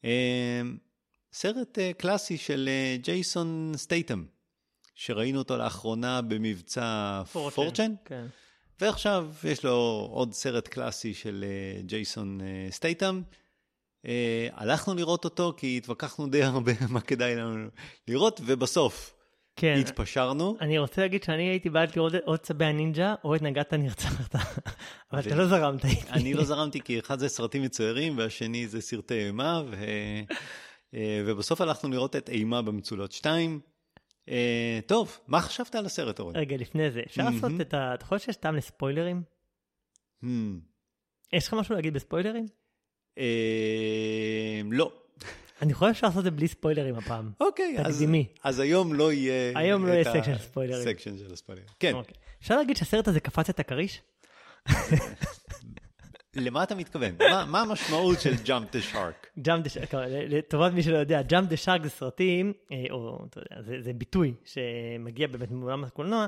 [0.04, 0.60] אה,
[1.32, 4.24] סרט אה, קלאסי של אה, ג'ייסון סטייטם.
[4.96, 7.22] שראינו אותו לאחרונה במבצע
[7.54, 7.92] פורצ'ן.
[8.04, 8.26] כן.
[8.80, 13.22] ועכשיו יש לו עוד סרט קלאסי של אה, ג'ייסון uh, סטייטם.
[14.06, 14.08] Uh,
[14.52, 17.68] הלכנו לראות אותו כי התווכחנו די הרבה מה כדאי לנו
[18.08, 19.14] לראות, ובסוף
[19.56, 19.76] כן.
[19.80, 20.56] התפשרנו.
[20.60, 24.34] אני רוצה להגיד שאני הייתי בעד לראות עוד צבי הנינג'ה או את נגעת נרצחת,
[25.12, 26.10] אבל אתה לא זרמת איתי.
[26.10, 29.76] אני לא זרמתי כי אחד זה סרטים מצוירים והשני זה סרטי אימה, ו...
[31.26, 33.60] ובסוף הלכנו לראות את אימה במצולות 2.
[34.28, 36.36] אה, טוב, מה חשבת על הסרט, אורן?
[36.36, 37.94] רגע, לפני זה, אפשר לעשות את ה...
[37.94, 39.22] אתה חושב שיש טעם לספוילרים?
[40.22, 40.26] Hmm.
[41.32, 42.46] יש לך משהו להגיד בספוילרים?
[43.18, 44.92] אה, לא.
[45.62, 47.30] אני חושב שאפשר לעשות את זה בלי ספוילרים הפעם.
[47.40, 47.76] אוקיי,
[48.42, 49.58] אז היום לא יהיה...
[49.58, 50.84] היום לא יהיה section ספוילרים.
[50.84, 51.68] section של הספוילרים.
[51.80, 51.94] כן.
[51.94, 52.14] אוקיי.
[52.40, 54.02] אפשר להגיד שהסרט הזה קפץ את הכריש?
[56.36, 57.10] למה אתה מתכוון?
[57.46, 59.40] מה המשמעות של jump the shark?
[59.40, 63.40] jump the shark, לטובת מי שלא יודע, jump the shark זה סרטים, אה, או אתה
[63.40, 66.26] יודע, זה, זה ביטוי שמגיע באמת מעולם הקולנוע,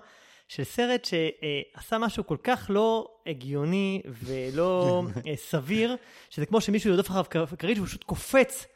[0.49, 5.97] של סרט שעשה משהו כל כך לא הגיוני ולא אה, סביר,
[6.31, 8.67] שזה כמו שמישהו ירדוף אחריו כריש והוא פשוט קופץ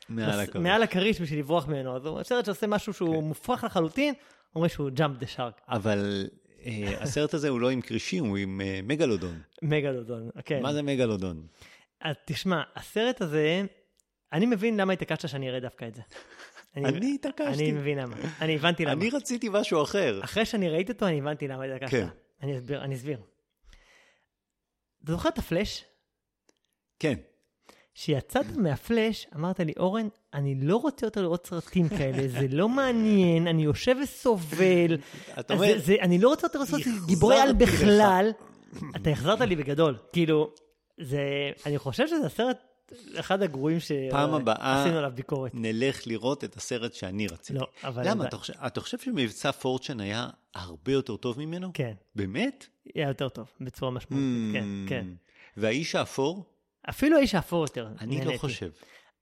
[0.55, 1.97] מעל הכריש בשביל לברוח ממנו.
[1.97, 3.28] אז הוא סרט שעושה משהו שהוא כן.
[3.28, 4.14] מופרך לחלוטין,
[4.57, 5.61] אומר שהוא jump the shark.
[5.68, 6.28] אבל
[7.01, 9.41] הסרט הזה הוא לא עם כרישים, הוא עם אה, מגלודון.
[9.63, 10.63] מגלודון, כן.
[10.63, 11.47] מה זה מגלודון?
[12.01, 13.63] אז תשמע, הסרט הזה,
[14.33, 16.03] אני מבין למה התעקשת שאני אראה דווקא את זה.
[16.77, 17.53] אני התעקשתי.
[17.53, 18.17] אני מבין למה.
[18.41, 18.93] אני הבנתי למה.
[18.93, 20.21] אני רציתי משהו אחר.
[20.25, 21.91] אחרי שאני ראיתי אותו, אני הבנתי למה התעקשת.
[21.91, 22.07] כן.
[22.43, 23.19] אני אסביר, אני אסביר.
[25.05, 25.85] אתה זוכר את הפלאש?
[26.99, 27.15] כן.
[27.95, 33.47] כשיצאת מהפלאש, אמרת לי, אורן, אני לא רוצה יותר לראות סרטים כאלה, זה לא מעניין,
[33.47, 34.97] אני יושב וסובל.
[35.41, 35.78] אתה אומר...
[35.78, 38.30] זה, אני לא רוצה יותר לעשות גיבורי על בכלל.
[38.97, 39.97] אתה החזרת לי בגדול.
[40.12, 40.51] כאילו,
[41.01, 41.20] זה,
[41.66, 42.59] אני חושב שזה הסרט
[43.16, 45.51] אחד הגרועים שעשינו עליו ביקורת.
[45.55, 47.59] נלך לראות את הסרט שאני רציתי.
[47.59, 48.11] לא, אבל...
[48.11, 48.26] למה?
[48.26, 51.70] אתה חושב, אתה חושב שמבצע פורצ'ן היה הרבה יותר טוב ממנו?
[51.74, 51.93] כן.
[52.14, 52.66] באמת?
[52.95, 54.89] היה יותר טוב, בצורה משמעותית, כן, hmm.
[54.89, 55.07] כן.
[55.57, 56.45] והאיש האפור?
[56.89, 57.89] אפילו האיש האפור יותר.
[58.01, 58.24] אני.
[58.24, 58.70] לא חושב.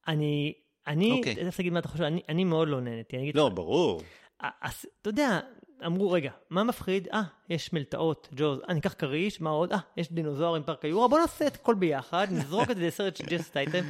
[0.09, 0.53] אני,
[0.87, 1.35] אני, אוקיי.
[1.35, 3.17] תכף תגיד מה אתה חושב, אני, אני מאוד לא נהניתי.
[3.17, 4.03] אני לא, לך, ברור.
[4.41, 5.41] אז, אתה יודע,
[5.87, 7.09] אמרו, רגע, מה מפחיד?
[7.13, 9.73] אה, יש מלתעות, Jaws, אה, ניקח כריש, מה עוד?
[9.73, 13.17] אה, יש דינוזאור עם פארק היורה, בוא נעשה את הכל ביחד, נזרוק את זה לסרט
[13.17, 13.85] של ג'ייסון סטייטם.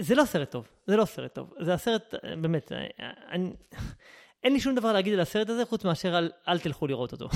[0.00, 1.50] זה לא סרט טוב, זה לא סרט טוב.
[1.60, 2.72] זה הסרט, באמת,
[3.30, 3.52] אני,
[4.44, 7.28] אין לי שום דבר להגיד על הסרט הזה, חוץ מאשר על אל תלכו לראות אותו.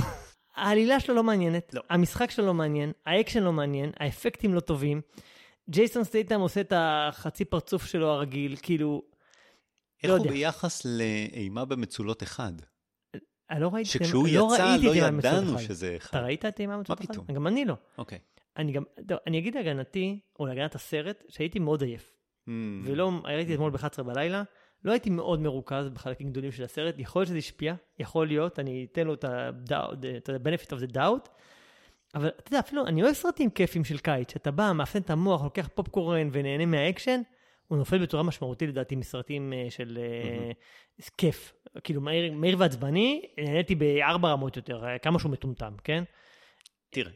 [0.56, 1.82] העלילה שלו לא מעניינת, לא.
[1.90, 5.00] המשחק שלו לא מעניין, האקשן לא מעניין, האפקטים לא טובים.
[5.70, 9.02] ג'ייסון סטייטם עושה את החצי פרצוף שלו הרגיל, כאילו...
[10.02, 10.30] איך לא הוא יודע.
[10.30, 12.52] ביחס לאימה במצולות אחד?
[13.50, 13.90] אני לא ראיתי...
[13.90, 16.18] שכשהוא לא יצא לא ידענו שזה אחד.
[16.18, 17.08] אתה ראית את אימה במצולות אחד?
[17.08, 17.36] מה פתאום?
[17.36, 17.74] גם אני לא.
[17.98, 18.18] אוקיי.
[18.56, 22.12] אני גם, טוב, אני אגיד להגנתי, או להגנת הסרט, שהייתי מאוד עייף.
[22.48, 22.50] Mm.
[22.84, 24.42] ולא, ראיתי אתמול ב-11 בלילה,
[24.84, 28.86] לא הייתי מאוד מרוכז בחלקים גדולים של הסרט, יכול להיות שזה השפיע, יכול להיות, אני
[28.92, 31.28] אתן לו את ה-benefit of the doubt,
[32.14, 35.42] אבל אתה יודע, אפילו, אני אוהב סרטים כיפים של קיץ, שאתה בא, מאפן את המוח,
[35.42, 37.20] לוקח פופקורן ונהנה מהאקשן,
[37.66, 41.10] הוא נופל בצורה משמעותית לדעתי מסרטים uh, של mm-hmm.
[41.18, 41.52] כיף.
[41.84, 46.04] כאילו, מהיר, מהיר ועצבני, נהניתי בארבע רמות יותר, אה, כמה שהוא מטומטם, כן?
[46.90, 47.12] תראה,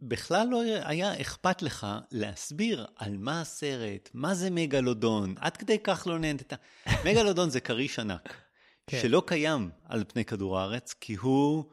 [0.00, 6.06] בכלל לא היה אכפת לך להסביר על מה הסרט, מה זה מגלודון, עד כדי כך
[6.06, 6.52] לא נהנית.
[7.06, 8.34] מגלודון זה כריש ענק,
[8.86, 8.98] כן.
[9.02, 11.64] שלא קיים על פני כדור הארץ, כי הוא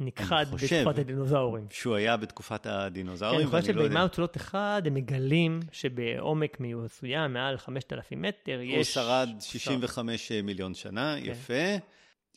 [0.00, 1.66] נכחד בתקופת הדינוזאורים.
[1.70, 7.58] שהוא היה בתקופת הדינוזאורים, כן, אני חושב שבאימה מצולות אחד הם מגלים שבעומק מסוים, מעל
[7.58, 8.76] 5,000 מטר, יש...
[8.76, 11.30] הוא שרד 65 מיליון שנה, כן.
[11.30, 11.76] יפה.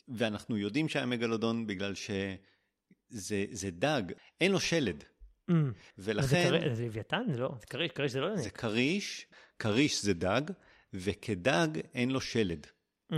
[0.08, 4.02] ואנחנו יודעים שהיה מגלודון בגלל שזה דג,
[4.40, 5.04] אין לו שלד.
[5.50, 5.54] Mm.
[5.98, 6.72] ולכן...
[6.74, 7.22] זה לוויתן?
[7.32, 8.40] זה לא, זה כריש, כריש זה לא יונק.
[8.40, 9.26] זה כריש,
[9.58, 10.42] כריש זה דג,
[10.94, 12.66] וכדג אין לו שלד.
[13.12, 13.16] Mm.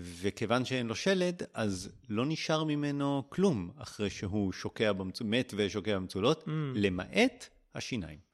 [0.00, 5.94] וכיוון שאין לו שלד, אז לא נשאר ממנו כלום אחרי שהוא שוקע במצולות, מת ושוקע
[5.96, 6.50] במצולות, mm.
[6.74, 8.28] למעט השיניים.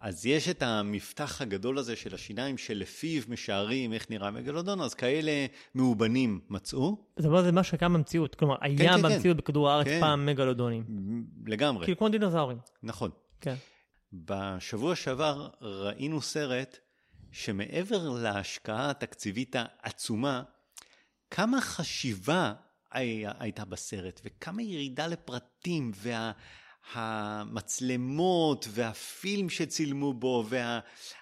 [0.00, 5.46] אז יש את המפתח הגדול הזה של השיניים, שלפיו משערים איך נראה מגלודון, אז כאלה
[5.74, 6.96] מאובנים מצאו.
[7.16, 8.34] זאת אומרת, זה משהו שקיים במציאות.
[8.34, 9.02] כלומר, כן, היה כן, כן.
[9.02, 9.42] במציאות כן.
[9.42, 10.00] בכדור הארץ כן.
[10.00, 10.84] פעם מגלודונים.
[11.46, 11.84] לגמרי.
[11.84, 12.58] כאילו כמו דינוזאורים.
[12.82, 13.10] נכון.
[13.40, 13.54] כן.
[14.12, 16.78] בשבוע שעבר ראינו סרט
[17.32, 20.42] שמעבר להשקעה התקציבית העצומה,
[21.34, 22.52] כמה חשיבה
[22.92, 26.32] הייתה בסרט, וכמה ירידה לפרטים, וה...
[26.94, 30.46] המצלמות והפילם שצילמו בו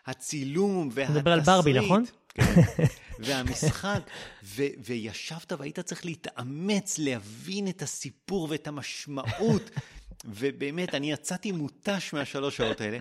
[0.07, 1.11] והצילום והתסריט.
[1.11, 2.05] אתה מדבר על ברבי, נכון?
[2.29, 2.43] כן.
[3.25, 4.01] והמשחק,
[4.45, 9.71] ו- וישבת והיית צריך להתאמץ להבין את הסיפור ואת המשמעות.
[10.25, 12.99] ובאמת, אני יצאתי מותש מהשלוש שעות האלה.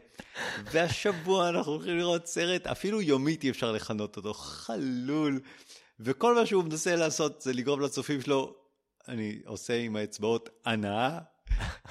[0.64, 5.40] והשבוע אנחנו הולכים לראות סרט, אפילו יומית אי אפשר לכנות אותו, חלול.
[6.04, 8.56] וכל מה שהוא מנסה לעשות זה לגרום לצופים שלו,
[9.08, 11.20] אני עושה עם האצבעות הנאה,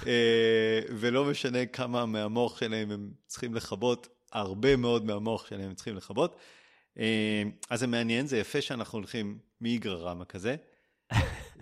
[0.06, 5.96] אה, ולא משנה כמה מהמוח שלהם הם צריכים לכבות, הרבה מאוד מהמוח שלהם הם צריכים
[5.96, 6.36] לכבות.
[6.98, 10.56] אה, אז זה מעניין, זה יפה שאנחנו הולכים מאיגררמה כזה.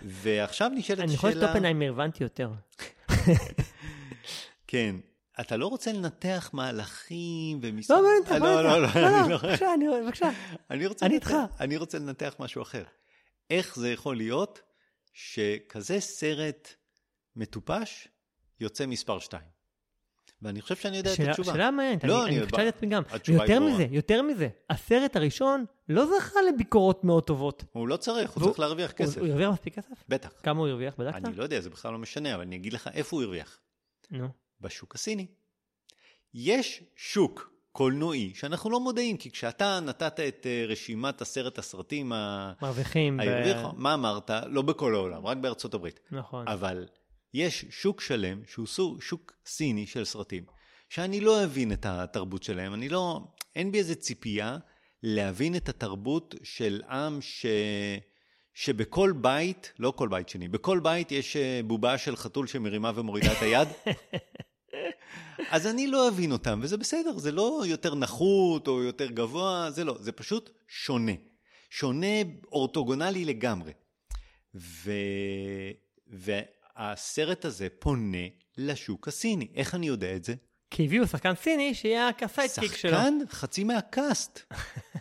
[0.05, 1.05] ועכשיו נשאלת שאלה...
[1.05, 2.51] אני לשתות עיניים הבנתי יותר.
[4.67, 4.97] כן.
[5.41, 7.95] אתה לא רוצה לנתח מהלכים ומסע...
[7.95, 9.67] לא, לא, לא, לא, לא, לא, בבקשה,
[10.05, 10.31] בבקשה.
[10.71, 11.35] אני איתך.
[11.61, 12.85] אני רוצה לנתח משהו אחר.
[13.51, 14.61] איך זה יכול להיות
[15.13, 16.69] שכזה סרט
[17.37, 18.09] מטופש,
[18.61, 19.43] יוצא מספר 2.
[20.43, 21.53] ואני חושב שאני יודע שאלה, את התשובה.
[21.53, 23.03] שאלה מעניינת, לא, אני, אני חושב לעצמי גם.
[23.29, 27.65] יותר מזה, יותר מזה, הסרט הראשון לא זכה לביקורות מאוד טובות.
[27.73, 29.19] הוא לא צריך, הוא צריך להרוויח כסף.
[29.19, 30.05] הוא הרוויח מספיק כסף?
[30.09, 30.33] בטח.
[30.43, 31.17] כמה הוא הרוויח, בדקת?
[31.17, 33.61] אני לא יודע, זה בכלל לא משנה, אבל אני אגיד לך איפה הוא הרוויח.
[34.11, 34.29] נו.
[34.61, 35.27] בשוק הסיני.
[36.35, 42.13] יש שוק קולנועי שאנחנו לא מודעים, כי כשאתה נתת את אה, רשימת עשרת הסרטים
[42.63, 43.71] מרוויחים, ב...
[43.77, 44.31] מה אמרת?
[44.47, 46.01] לא בכל העולם, רק בארצות הברית.
[46.11, 46.49] נכון.
[46.49, 46.87] אבל
[47.35, 48.67] יש שוק שלם שהוא
[49.01, 50.45] שוק סיני של סרטים,
[50.89, 53.21] שאני לא אבין את התרבות שלהם, אני לא,
[53.57, 54.59] אין בי איזה ציפייה
[55.03, 57.47] להבין את התרבות של עם ש...
[58.55, 63.33] שבכל בית, לא כל בית שני, בכל בית יש אה, בובה של חתול שמרימה ומורידה
[63.33, 63.69] את היד.
[65.51, 69.85] אז אני לא אבין אותם, וזה בסדר, זה לא יותר נחות או יותר גבוה, זה
[69.85, 71.13] לא, זה פשוט שונה.
[71.71, 72.17] שונה
[72.53, 73.73] אורתוגונלי לגמרי.
[74.55, 74.93] ו...
[76.07, 79.49] והסרט הזה פונה לשוק הסיני.
[79.55, 80.35] איך אני יודע את זה?
[80.71, 82.91] כי הביאו שחקן סיני שיהיה ה sidekick שלו.
[82.91, 83.19] שחקן?
[83.29, 84.41] חצי מה cast.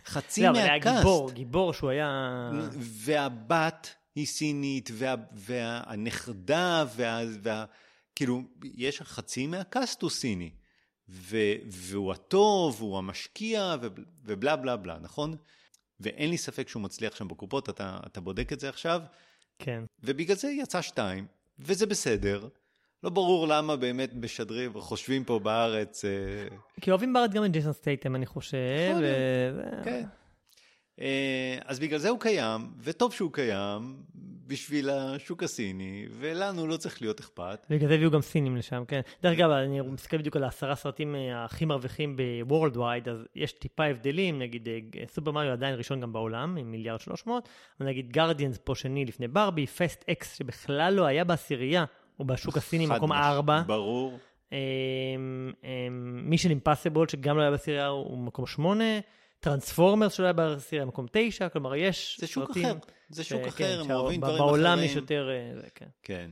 [0.06, 0.40] חצי מהקאסט.
[0.40, 2.50] לא, אבל היה גיבור, גיבור שהוא היה...
[2.78, 7.64] והבת היא סינית, וה, והנכדה, וה, וה...
[8.18, 10.50] כאילו, יש חצי מהקאסט הוא סיני.
[11.08, 13.86] ו, והוא הטוב, הוא המשקיע, ו,
[14.24, 15.36] ובלה בלה בלה, נכון?
[16.00, 19.00] ואין לי ספק שהוא מצליח שם בקופות, אתה, אתה בודק את זה עכשיו.
[19.58, 19.84] כן.
[20.02, 21.26] ובגלל זה יצא שתיים,
[21.58, 22.48] וזה בסדר.
[23.02, 26.04] לא ברור למה באמת משדרים וחושבים פה בארץ.
[26.04, 26.10] אה,
[26.80, 28.96] כי אוהבים בארץ גם את ג'ייסון סטייטם, אני חושב.
[29.00, 29.84] ו...
[29.84, 30.06] כן.
[31.00, 33.96] אה, אז בגלל זה הוא קיים, וטוב שהוא קיים
[34.46, 37.66] בשביל השוק הסיני, ולנו לא צריך להיות אכפת.
[37.70, 39.00] בגלל זה הביאו גם סינים לשם, כן.
[39.22, 43.84] דרך אגב, אני מסתכל בדיוק על העשרה סרטים אה, הכי מרוויחים ב-Worldwide, אז יש טיפה
[43.84, 44.68] הבדלים, נגיד
[45.06, 47.48] סופר מריו עדיין ראשון גם בעולם, עם מיליארד שלוש מאות,
[47.80, 51.84] נגיד גרדיאנס פה שני לפני ברבי, פסט אקס שבכלל לא היה בעשירייה,
[52.16, 53.62] הוא בשוק הסיני מקום ארבע.
[53.66, 54.18] ברור.
[56.00, 58.84] מישן אימפסיבול שגם לא היה בעשירייה הוא מקום שמונה.
[59.40, 62.74] טרנספורמר שלא היה בעשירייה מקום תשע, כלומר יש זה שוק אחר,
[63.08, 63.46] זה שוק ש...
[63.46, 64.38] אחר, כן, הם אוהבים דברים אחרים.
[64.38, 65.28] בעולם יש יותר...
[65.30, 65.86] אה, זה, כן.
[66.02, 66.30] כן.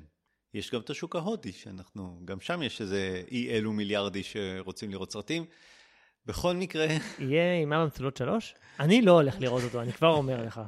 [0.54, 5.12] יש גם את השוק ההודי, שאנחנו, גם שם יש איזה אי אלו מיליארדי שרוצים לראות
[5.12, 5.44] סרטים.
[6.26, 6.86] בכל מקרה...
[7.18, 8.54] יהיה אימה במצולות שלוש?
[8.80, 10.60] אני לא הולך לראות אותו, אני כבר אומר לך.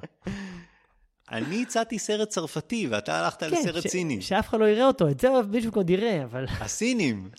[1.31, 4.23] אני הצעתי סרט צרפתי, ואתה הלכת כן, לסרט ש- סיני.
[4.23, 6.47] שאף אחד לא יראה אותו, את זה מישהו עוד יראה, אבל...
[6.49, 7.31] הסינים.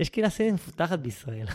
[0.00, 1.46] יש קהילה סינית מפותחת בישראל.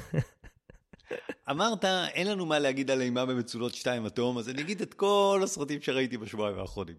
[1.49, 5.41] אמרת, אין לנו מה להגיד על אימה במצולות שתיים אטום, אז אני אגיד את כל
[5.43, 6.95] הסרטים שראיתי בשבועיים האחרונים.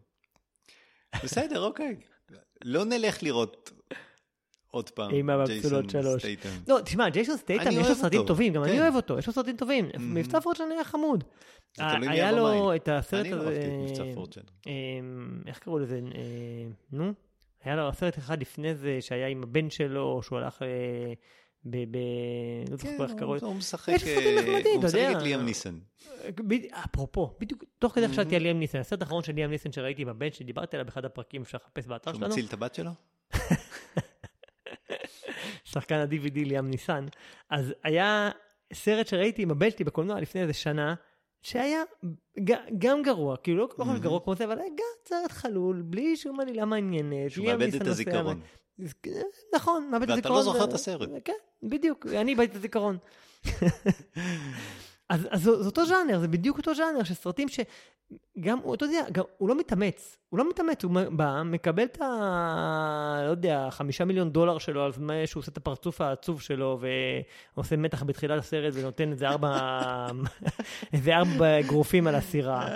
[1.24, 1.96] בסדר, אוקיי.
[2.64, 3.70] לא נלך לראות
[4.70, 6.24] עוד פעם, עם הבפסולות שלוש.
[6.68, 8.80] לא, תשמע, ג'ייסון סטייטם, יש לו סרטים טובים, גם אני כן.
[8.80, 9.88] אוהב אותו, יש לו סרטים טובים.
[9.98, 11.24] מבצע פורצ'ן היה חמוד.
[11.78, 13.48] היה לו את הסרט הזה...
[13.48, 14.40] אני אהבתי את מבצע פורצ'ן.
[14.66, 16.00] אמ, איך קראו לזה?
[16.14, 16.20] אה,
[16.92, 17.12] נו?
[17.64, 20.62] היה לו סרט אחד לפני זה, שהיה עם הבן שלו, שהוא הלך...
[21.66, 21.76] אה, ב...
[21.90, 21.98] ב...
[22.70, 23.46] לא זוכר איך קראו לזה.
[23.46, 23.92] הוא משחק...
[23.92, 25.08] יש סרטים נחמדים, אתה יודע.
[25.08, 25.78] הוא משחק את ליאם ניסן.
[26.84, 28.78] אפרופו, בדיוק תוך כדי חשבתי על ליאם ניסן.
[28.78, 32.12] הסרט האחרון של ליאם ניסן שראיתי עם הבן שדיברתי עליו באחד הפרקים, אפשר לחפש באתר
[32.12, 32.20] שלנו.
[32.20, 32.90] שהוא מציל את הבת שלו?
[35.72, 37.06] שחקן ה-DVD ליאם ניסן.
[37.50, 38.30] אז היה
[38.72, 40.94] סרט שראיתי עם הבן שלי בקולנוע לפני איזה שנה,
[41.42, 41.82] שהיה
[42.78, 46.16] גם גרוע, כאילו לא כל כך גרוע כמו זה, אבל היה גם סרט חלול, בלי
[46.16, 47.30] שום עלילה מעניינת.
[47.30, 48.40] שהוא מאבד את הזיכרון.
[49.54, 50.38] נכון, מאבד את הזיכרון.
[50.38, 51.08] ואתה לא זוכר את הסרט.
[51.24, 52.98] כן, בדיוק, אני איבדתי את הזיכרון.
[55.10, 59.24] אז, אז זה אותו ז'אנר, זה בדיוק אותו ז'אנר של סרטים שגם, אתה יודע, גם,
[59.38, 63.20] הוא לא מתאמץ, הוא לא מתאמץ, הוא בא, מקבל את ה...
[63.24, 66.80] לא יודע, חמישה מיליון דולר שלו על זמן שהוא עושה את הפרצוף העצוב שלו
[67.54, 70.06] ועושה מתח בתחילת הסרט ונותן איזה ארבע,
[70.92, 72.68] איזה ארבע אגרופים על הסירה.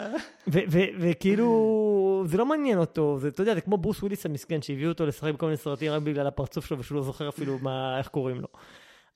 [0.99, 5.07] וכאילו, זה לא מעניין אותו, זה, אתה יודע, זה כמו ברוס וויליס המסכן שהביאו אותו
[5.07, 8.41] לשחק בכל מיני סרטים רק בגלל הפרצוף שלו ושהוא לא זוכר אפילו מה, איך קוראים
[8.41, 8.49] לו.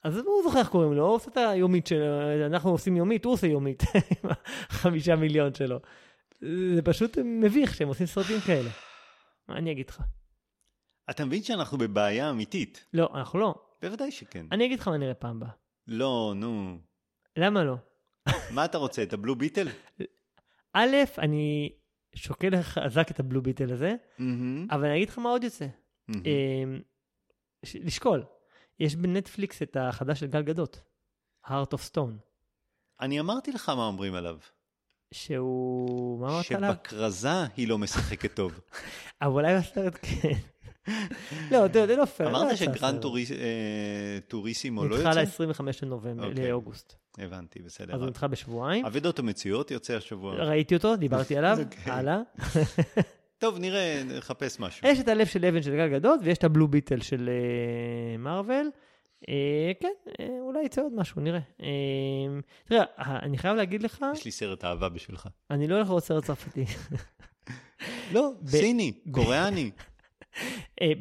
[0.05, 2.07] אז הוא זוכר איך קוראים לו, הוא עושה את היומית שלו,
[2.47, 3.83] אנחנו עושים יומית, הוא עושה יומית,
[4.25, 4.31] עם
[4.69, 5.79] החמישה מיליון שלו.
[6.75, 8.71] זה פשוט מביך שהם עושים סרטים כאלה.
[9.49, 10.03] מה אני אגיד לך?
[11.11, 12.87] אתה מבין שאנחנו בבעיה אמיתית.
[12.93, 13.55] לא, אנחנו לא.
[13.83, 14.47] בוודאי שכן.
[14.53, 15.51] אני אגיד לך מה נראה פעם הבאה.
[15.87, 16.79] לא, נו.
[17.37, 17.75] למה לא?
[18.51, 19.69] מה אתה רוצה, את הבלו ביטל?
[20.73, 21.73] א', אני
[22.15, 23.95] שוקל חזק את הבלו ביטל הזה,
[24.71, 25.67] אבל אני אגיד לך מה עוד יוצא.
[26.09, 26.81] אמ,
[27.75, 28.25] לשקול.
[28.81, 30.81] יש בנטפליקס את החדש של גל גדות,
[31.47, 32.29] Heart of Stone.
[33.01, 34.39] אני אמרתי לך מה אומרים עליו.
[35.15, 36.21] שהוא...
[36.21, 36.73] מה אמרת עליו?
[36.73, 38.61] שבכרזה היא לא משחקת טוב.
[39.23, 40.39] אבל אולי בסרט כן.
[41.51, 42.29] לא, זה לא פייר.
[42.29, 45.09] אמרת שגרנד אה, טוריסימו לא יוצא?
[45.09, 46.49] נדחה ל-25 לנובמבר, אוקיי.
[46.49, 46.95] לאוגוסט.
[47.19, 47.95] הבנתי, בסדר.
[47.95, 48.87] אז הוא נדחה בשבועיים.
[48.87, 50.35] אבידות ומציאות יוצא השבוע.
[50.35, 51.93] ראיתי אותו, דיברתי עליו, אוקיי.
[51.93, 52.21] הלאה.
[53.39, 54.89] טוב, נראה, נחפש משהו.
[54.89, 57.31] יש את הלב של אבן של גל גדות, ויש את הבלו ביטל של
[58.19, 58.71] מארוול.
[59.25, 59.29] Uh,
[59.81, 61.41] כן, uh, אולי יצא עוד משהו, נראה.
[61.59, 61.65] Uh,
[62.65, 64.05] תראה, אני חייב להגיד לך...
[64.15, 65.29] יש לי סרט אהבה בשבילך.
[65.51, 66.65] אני לא הולך לראות סרט צרפתי.
[68.15, 69.71] לא, סיני, קוריאני.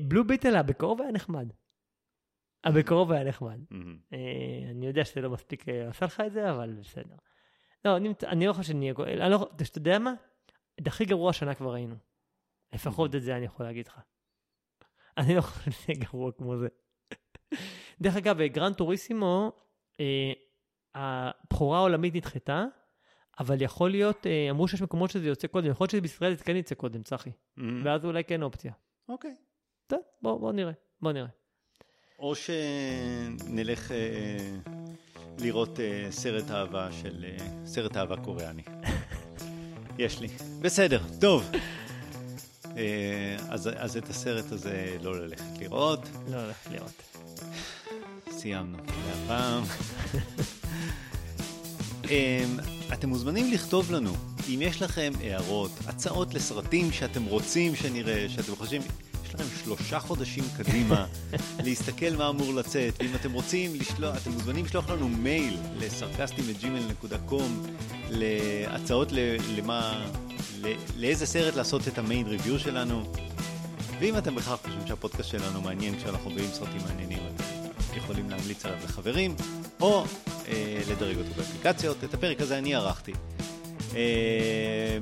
[0.08, 1.48] בלו ביטל הבקרוב היה נחמד.
[2.64, 3.60] הבקרוב היה נחמד.
[4.72, 7.16] אני יודע שזה לא מספיק עשה לך את זה, אבל בסדר.
[7.86, 8.94] לא, אני לא חושב שנהיה...
[9.30, 10.14] לא, אתה יודע מה?
[10.82, 11.96] את הכי גרוע השנה כבר ראינו.
[12.74, 13.99] לפחות את זה אני יכול להגיד לך.
[15.18, 16.68] אני לא חושב שזה גרוע כמו זה.
[18.01, 19.51] דרך אגב, גרנד טוריסימו,
[19.99, 20.34] אה,
[20.95, 22.65] הבכורה העולמית נדחתה,
[23.39, 26.55] אבל יכול להיות, אה, אמרו שיש מקומות שזה יוצא קודם, יכול להיות שבישראל זה כן
[26.55, 27.30] יצא קודם, צחי.
[27.30, 27.61] Mm-hmm.
[27.84, 28.72] ואז אולי כן אופציה.
[29.09, 29.36] אוקיי.
[29.88, 31.30] טוב, בוא, בוא נראה, בוא נראה.
[32.20, 34.38] או שנלך אה,
[35.39, 38.63] לראות אה, סרט אהבה של, אה, סרט אהבה קוריאני.
[39.97, 40.28] יש לי.
[40.61, 41.51] בסדר, טוב.
[42.78, 46.09] אה, אז, אז את הסרט הזה לא ללכת לראות.
[46.32, 47.01] לא ללכת לראות.
[48.32, 49.63] סיימנו להפעם.
[52.09, 52.59] אמ,
[52.93, 54.13] אתם מוזמנים לכתוב לנו
[54.49, 58.82] אם יש לכם הערות, הצעות לסרטים שאתם רוצים שנראה, שאתם חושבים,
[59.25, 61.05] יש לכם שלושה חודשים קדימה
[61.65, 67.69] להסתכל מה אמור לצאת, ואם אתם רוצים לשלוח, אתם מוזמנים לשלוח לנו מייל לסרקסטים.gmail.com
[68.09, 69.11] להצעות
[69.57, 70.05] למה,
[70.97, 73.14] לאיזה סרט לעשות את המיין ריוויו שלנו.
[73.99, 78.78] ואם אתם בכלל חושבים שהפודקאסט שלנו מעניין כשאנחנו רואים סרטים מעניינים, אתם יכולים להמליץ עליו
[78.84, 79.36] לחברים,
[79.82, 80.03] או
[80.47, 82.03] אה, לדרג אותו באפליקציות.
[82.03, 83.14] את הפרק הזה אני ערכתי.
[83.95, 84.97] אה,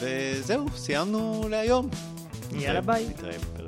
[0.00, 1.88] וזהו, סיימנו להיום.
[2.52, 3.06] יאללה ביי.
[3.08, 3.59] נתראה.